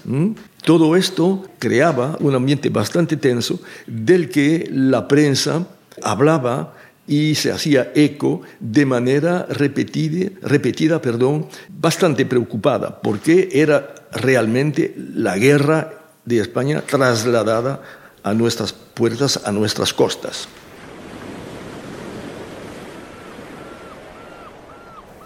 Todo 0.64 0.96
esto 0.96 1.46
creaba 1.58 2.16
un 2.20 2.34
ambiente 2.34 2.68
bastante 2.70 3.16
tenso 3.16 3.60
del 3.86 4.28
que 4.28 4.68
la 4.72 5.06
prensa 5.06 5.66
hablaba 6.02 6.74
y 7.06 7.34
se 7.34 7.52
hacía 7.52 7.92
eco 7.94 8.42
de 8.60 8.86
manera 8.86 9.46
repetida, 9.48 10.30
repetida 10.42 11.00
perdón, 11.02 11.46
bastante 11.68 12.24
preocupada, 12.26 13.00
porque 13.00 13.50
era 13.52 13.94
realmente 14.12 14.94
la 14.96 15.36
guerra 15.36 15.92
de 16.24 16.40
España 16.40 16.80
trasladada 16.80 17.82
a 18.22 18.32
nuestras 18.32 18.72
puertas, 18.72 19.40
a 19.44 19.52
nuestras 19.52 19.92
costas. 19.92 20.48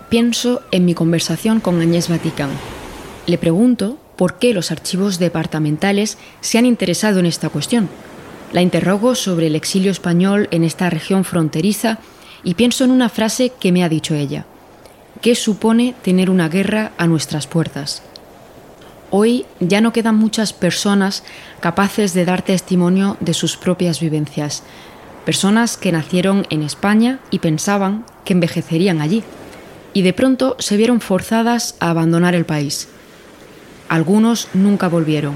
Pienso 0.08 0.62
en 0.70 0.86
mi 0.86 0.94
conversación 0.94 1.60
con 1.60 1.82
Añés 1.82 2.08
Vaticán. 2.08 2.48
Le 3.26 3.36
pregunto 3.36 3.98
por 4.16 4.38
qué 4.38 4.54
los 4.54 4.70
archivos 4.70 5.18
departamentales 5.18 6.16
se 6.40 6.56
han 6.56 6.64
interesado 6.64 7.20
en 7.20 7.26
esta 7.26 7.50
cuestión. 7.50 7.90
La 8.54 8.62
interrogo 8.62 9.14
sobre 9.14 9.48
el 9.48 9.54
exilio 9.54 9.90
español 9.90 10.48
en 10.50 10.64
esta 10.64 10.88
región 10.88 11.24
fronteriza 11.24 11.98
y 12.42 12.54
pienso 12.54 12.84
en 12.84 12.90
una 12.90 13.10
frase 13.10 13.52
que 13.60 13.70
me 13.70 13.84
ha 13.84 13.90
dicho 13.90 14.14
ella. 14.14 14.46
¿Qué 15.20 15.34
supone 15.34 15.94
tener 16.00 16.30
una 16.30 16.48
guerra 16.48 16.92
a 16.96 17.06
nuestras 17.06 17.46
puertas? 17.46 18.02
Hoy 19.10 19.44
ya 19.60 19.82
no 19.82 19.92
quedan 19.92 20.14
muchas 20.14 20.54
personas 20.54 21.22
capaces 21.60 22.14
de 22.14 22.24
dar 22.24 22.40
testimonio 22.40 23.18
de 23.20 23.34
sus 23.34 23.58
propias 23.58 24.00
vivencias, 24.00 24.62
personas 25.26 25.76
que 25.76 25.92
nacieron 25.92 26.46
en 26.48 26.62
España 26.62 27.18
y 27.30 27.40
pensaban 27.40 28.06
que 28.24 28.32
envejecerían 28.32 29.02
allí 29.02 29.22
y 29.98 30.02
de 30.02 30.12
pronto 30.12 30.54
se 30.60 30.76
vieron 30.76 31.00
forzadas 31.00 31.74
a 31.80 31.90
abandonar 31.90 32.36
el 32.36 32.44
país. 32.44 32.86
Algunos 33.88 34.46
nunca 34.54 34.86
volvieron 34.86 35.34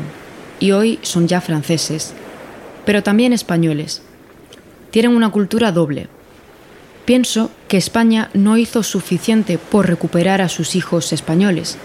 y 0.61 0.71
hoy 0.71 1.01
son 1.03 1.27
ya 1.27 1.41
franceses, 1.41 2.15
pero 2.85 3.03
también 3.03 3.33
españoles. 3.33 4.03
Tienen 4.93 5.17
una 5.17 5.31
cultura 5.31 5.73
doble. 5.73 6.07
Pienso 7.05 7.51
que 7.67 7.77
España 7.77 8.31
no 8.35 8.57
hizo 8.57 8.85
suficiente 8.85 9.59
por 9.59 9.89
recuperar 9.89 10.41
a 10.41 10.49
sus 10.49 10.77
hijos 10.77 11.13
españoles. 11.13 11.77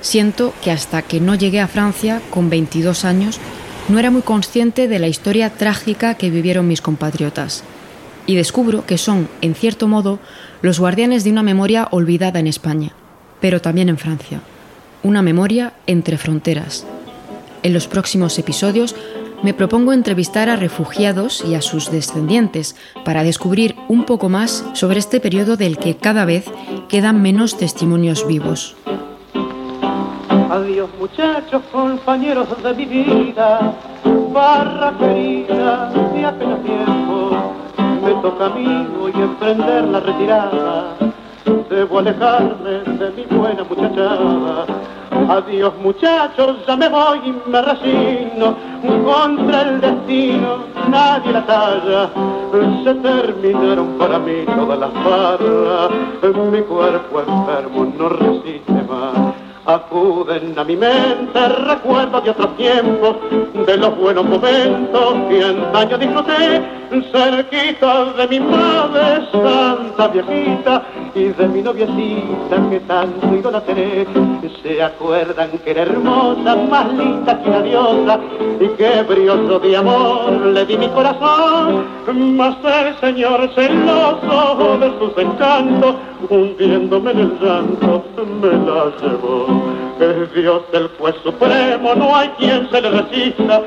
Siento 0.00 0.54
que 0.62 0.70
hasta 0.70 1.02
que 1.02 1.18
no 1.18 1.34
llegué 1.34 1.58
a 1.58 1.66
Francia 1.66 2.22
con 2.30 2.48
22 2.48 3.04
años, 3.04 3.40
no 3.88 3.98
era 3.98 4.12
muy 4.12 4.22
consciente 4.22 4.86
de 4.86 5.00
la 5.00 5.08
historia 5.08 5.50
trágica 5.50 6.14
que 6.14 6.30
vivieron 6.30 6.68
mis 6.68 6.80
compatriotas. 6.80 7.64
Y 8.24 8.36
descubro 8.36 8.86
que 8.86 8.98
son, 8.98 9.28
en 9.40 9.56
cierto 9.56 9.88
modo, 9.88 10.20
los 10.64 10.80
guardianes 10.80 11.24
de 11.24 11.30
una 11.30 11.42
memoria 11.42 11.88
olvidada 11.90 12.40
en 12.40 12.46
España, 12.46 12.92
pero 13.38 13.60
también 13.60 13.90
en 13.90 13.98
Francia. 13.98 14.40
Una 15.02 15.20
memoria 15.20 15.74
entre 15.86 16.16
fronteras. 16.16 16.86
En 17.62 17.74
los 17.74 17.86
próximos 17.86 18.38
episodios 18.38 18.96
me 19.42 19.52
propongo 19.52 19.92
entrevistar 19.92 20.48
a 20.48 20.56
refugiados 20.56 21.44
y 21.44 21.54
a 21.54 21.60
sus 21.60 21.90
descendientes 21.90 22.76
para 23.04 23.24
descubrir 23.24 23.76
un 23.88 24.06
poco 24.06 24.30
más 24.30 24.64
sobre 24.72 25.00
este 25.00 25.20
periodo 25.20 25.58
del 25.58 25.76
que 25.76 25.98
cada 25.98 26.24
vez 26.24 26.46
quedan 26.88 27.20
menos 27.20 27.58
testimonios 27.58 28.26
vivos. 28.26 28.74
Adiós 30.50 30.88
muchachos, 30.98 31.62
compañeros 31.70 32.48
de 32.62 32.72
mi 32.72 32.86
vida, 32.86 33.74
barra 34.32 34.96
querida 34.98 35.90
de 35.92 36.56
tiempo 36.64 37.13
mí 38.30 38.88
hoy 39.00 39.12
emprender 39.14 39.84
la 39.84 40.00
retirada. 40.00 40.96
Debo 41.68 41.98
alejarme 41.98 42.70
de 42.86 43.10
mi 43.10 43.36
buena 43.36 43.64
muchachada. 43.64 44.66
Adiós 45.28 45.72
muchachos, 45.82 46.56
ya 46.66 46.76
me 46.76 46.88
voy 46.88 47.18
y 47.24 47.50
me 47.50 47.62
resigno 47.62 48.56
contra 49.04 49.62
el 49.62 49.80
destino, 49.80 50.64
nadie 50.88 51.32
la 51.32 51.46
talla. 51.46 52.10
Se 52.82 52.94
terminaron 52.94 53.98
para 53.98 54.18
mí 54.18 54.44
todas 54.56 54.78
las 54.78 54.92
barras, 54.92 55.90
mi 56.50 56.62
cuerpo 56.62 57.20
enfermo 57.20 57.92
no 57.98 58.08
resiste 58.08 58.72
más. 58.88 59.33
Acuden 59.66 60.58
a 60.58 60.64
mi 60.64 60.76
mente 60.76 61.48
recuerdos 61.48 62.22
de 62.22 62.30
otros 62.30 62.54
tiempos, 62.58 63.16
de 63.66 63.76
los 63.78 63.96
buenos 63.96 64.26
momentos 64.26 65.14
que 65.30 65.42
antaño 65.42 65.96
disfruté, 65.96 66.62
cerquita 67.10 68.12
de 68.12 68.28
mi 68.28 68.40
madre 68.40 69.26
santa 69.32 70.08
viejita 70.08 70.82
y 71.14 71.24
de 71.28 71.48
mi 71.48 71.62
noviecita 71.62 72.56
que 72.70 72.80
tanto 72.80 73.34
idolatré. 73.34 74.06
Se 74.62 74.82
acuerdan 74.82 75.50
que 75.64 75.70
era 75.70 75.82
hermosa, 75.82 76.56
más 76.56 76.92
linda 76.92 77.40
que 77.42 77.48
una 77.48 77.62
diosa 77.62 78.20
y 78.60 78.68
que 78.68 79.02
brioso 79.02 79.58
de 79.58 79.76
amor 79.76 80.30
le 80.32 80.66
di 80.66 80.76
mi 80.76 80.88
corazón, 80.88 81.84
mas 82.36 82.56
el 82.64 82.96
Señor 83.00 83.50
celoso 83.54 84.78
de 84.78 84.98
sus 84.98 85.18
encantos, 85.18 85.94
hundiéndome 86.28 87.10
en 87.12 87.18
el 87.18 87.38
llanto, 87.40 88.04
me 88.40 88.48
la 88.48 88.92
llevó. 89.00 89.53
Es 90.00 90.34
Dios 90.34 90.62
el 90.72 90.88
juez 90.98 91.14
supremo, 91.22 91.94
no 91.94 92.16
hay 92.16 92.28
quien 92.30 92.68
se 92.70 92.80
le 92.80 92.90
resista. 92.90 93.62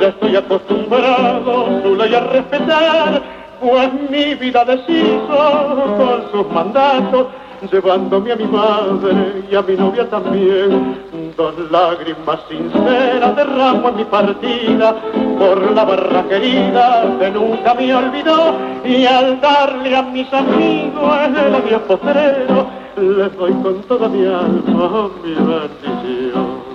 Ya 0.00 0.08
estoy 0.08 0.36
acostumbrado 0.36 1.82
su 1.82 1.96
ley 1.96 2.14
a 2.14 2.20
respetar, 2.20 3.22
pues 3.60 3.92
mi 4.08 4.34
vida 4.36 4.64
deshizo 4.64 5.94
con 5.98 6.30
sus 6.30 6.52
mandatos, 6.52 7.26
llevándome 7.70 8.32
a 8.32 8.36
mi 8.36 8.44
madre 8.46 9.44
y 9.50 9.54
a 9.54 9.62
mi 9.62 9.76
novia 9.76 10.08
también. 10.08 10.96
Dos 11.36 11.54
lágrimas 11.70 12.40
sinceras 12.48 13.36
derramo 13.36 13.88
en 13.88 13.96
mi 13.96 14.04
partida 14.04 14.94
por 15.38 15.72
la 15.72 15.84
barra 15.84 16.22
querida 16.28 17.04
que 17.18 17.30
nunca 17.30 17.74
me 17.74 17.94
olvidó 17.94 18.54
y 18.84 19.06
al 19.06 19.40
darle 19.40 19.96
a 19.96 20.02
mis 20.02 20.32
amigos 20.32 21.12
el 21.28 21.54
adiós 21.54 21.82
postrero 21.88 22.81
les 22.96 23.36
doy 23.36 23.52
con 23.62 23.80
toda 23.82 24.08
mi 24.08 24.26
alma 24.26 25.08
mi 25.22 25.34
bendición. 25.34 26.72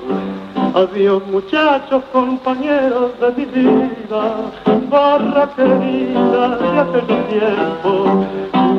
Adiós 0.74 1.22
muchachos, 1.28 2.04
compañeros 2.12 3.12
de 3.20 3.32
mi 3.32 3.46
vida, 3.46 4.52
barra 4.90 5.50
querida 5.56 6.58
de 6.58 6.80
aquel 6.80 7.08
tiempo. 7.28 8.26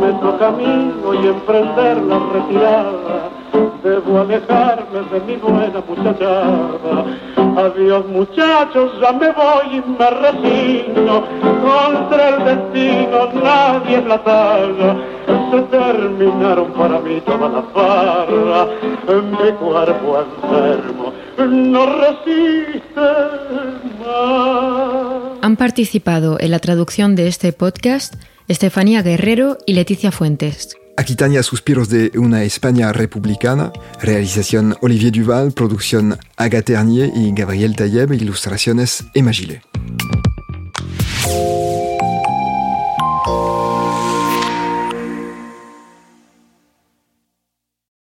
Me 0.01 0.13
toca 0.21 0.49
a 0.49 0.51
mí 0.53 0.93
hoy 1.05 1.27
emprender 1.27 2.03
la 2.03 2.19
retirada, 2.33 3.31
debo 3.83 4.21
alejarme 4.21 5.01
de 5.11 5.21
mi 5.27 5.37
buena 5.37 5.83
muchachada. 5.89 7.05
Adiós 7.57 8.07
muchachos, 8.07 8.93
ya 9.01 9.13
me 9.13 9.33
voy 9.33 9.77
y 9.77 9.83
me 9.99 10.11
resigno, 10.11 11.23
contra 11.63 12.29
el 12.29 12.45
destino 12.45 13.29
nadie 13.43 13.99
es 13.99 14.07
la 14.07 14.19
talla 14.23 15.18
se 15.51 15.63
terminaron 15.71 16.73
para 16.73 17.01
mí 17.01 17.21
todas 17.27 17.53
las 17.53 17.73
barras, 17.73 18.69
mi 19.07 19.53
cuerpo 19.53 20.21
enfermo 20.21 21.13
no 21.47 21.87
resiste 21.87 23.01
más. 24.01 25.39
Han 25.43 25.57
participado 25.57 26.39
en 26.41 26.51
la 26.51 26.59
traducción 26.59 27.15
de 27.15 27.29
este 27.29 27.53
podcast 27.53 28.15
Estefanía 28.49 29.03
Guerrero 29.03 29.59
y 29.67 29.75
Leticia 29.75 30.11
Fuentes. 30.11 30.77
Aquitania 30.97 31.45
Suspiros 31.45 31.89
de 31.89 32.11
una 32.17 32.43
España 32.43 32.93
republicana, 32.93 33.73
realización 34.01 34.75
Olivier 34.81 35.13
Duval, 35.13 35.53
producción 35.53 36.19
Agathe 36.37 36.75
y 37.15 37.33
Gabriel 37.33 37.77
Tayeb, 37.77 38.13
ilustraciones 38.13 39.05
Emma 39.15 39.33
Gillet. 39.33 39.63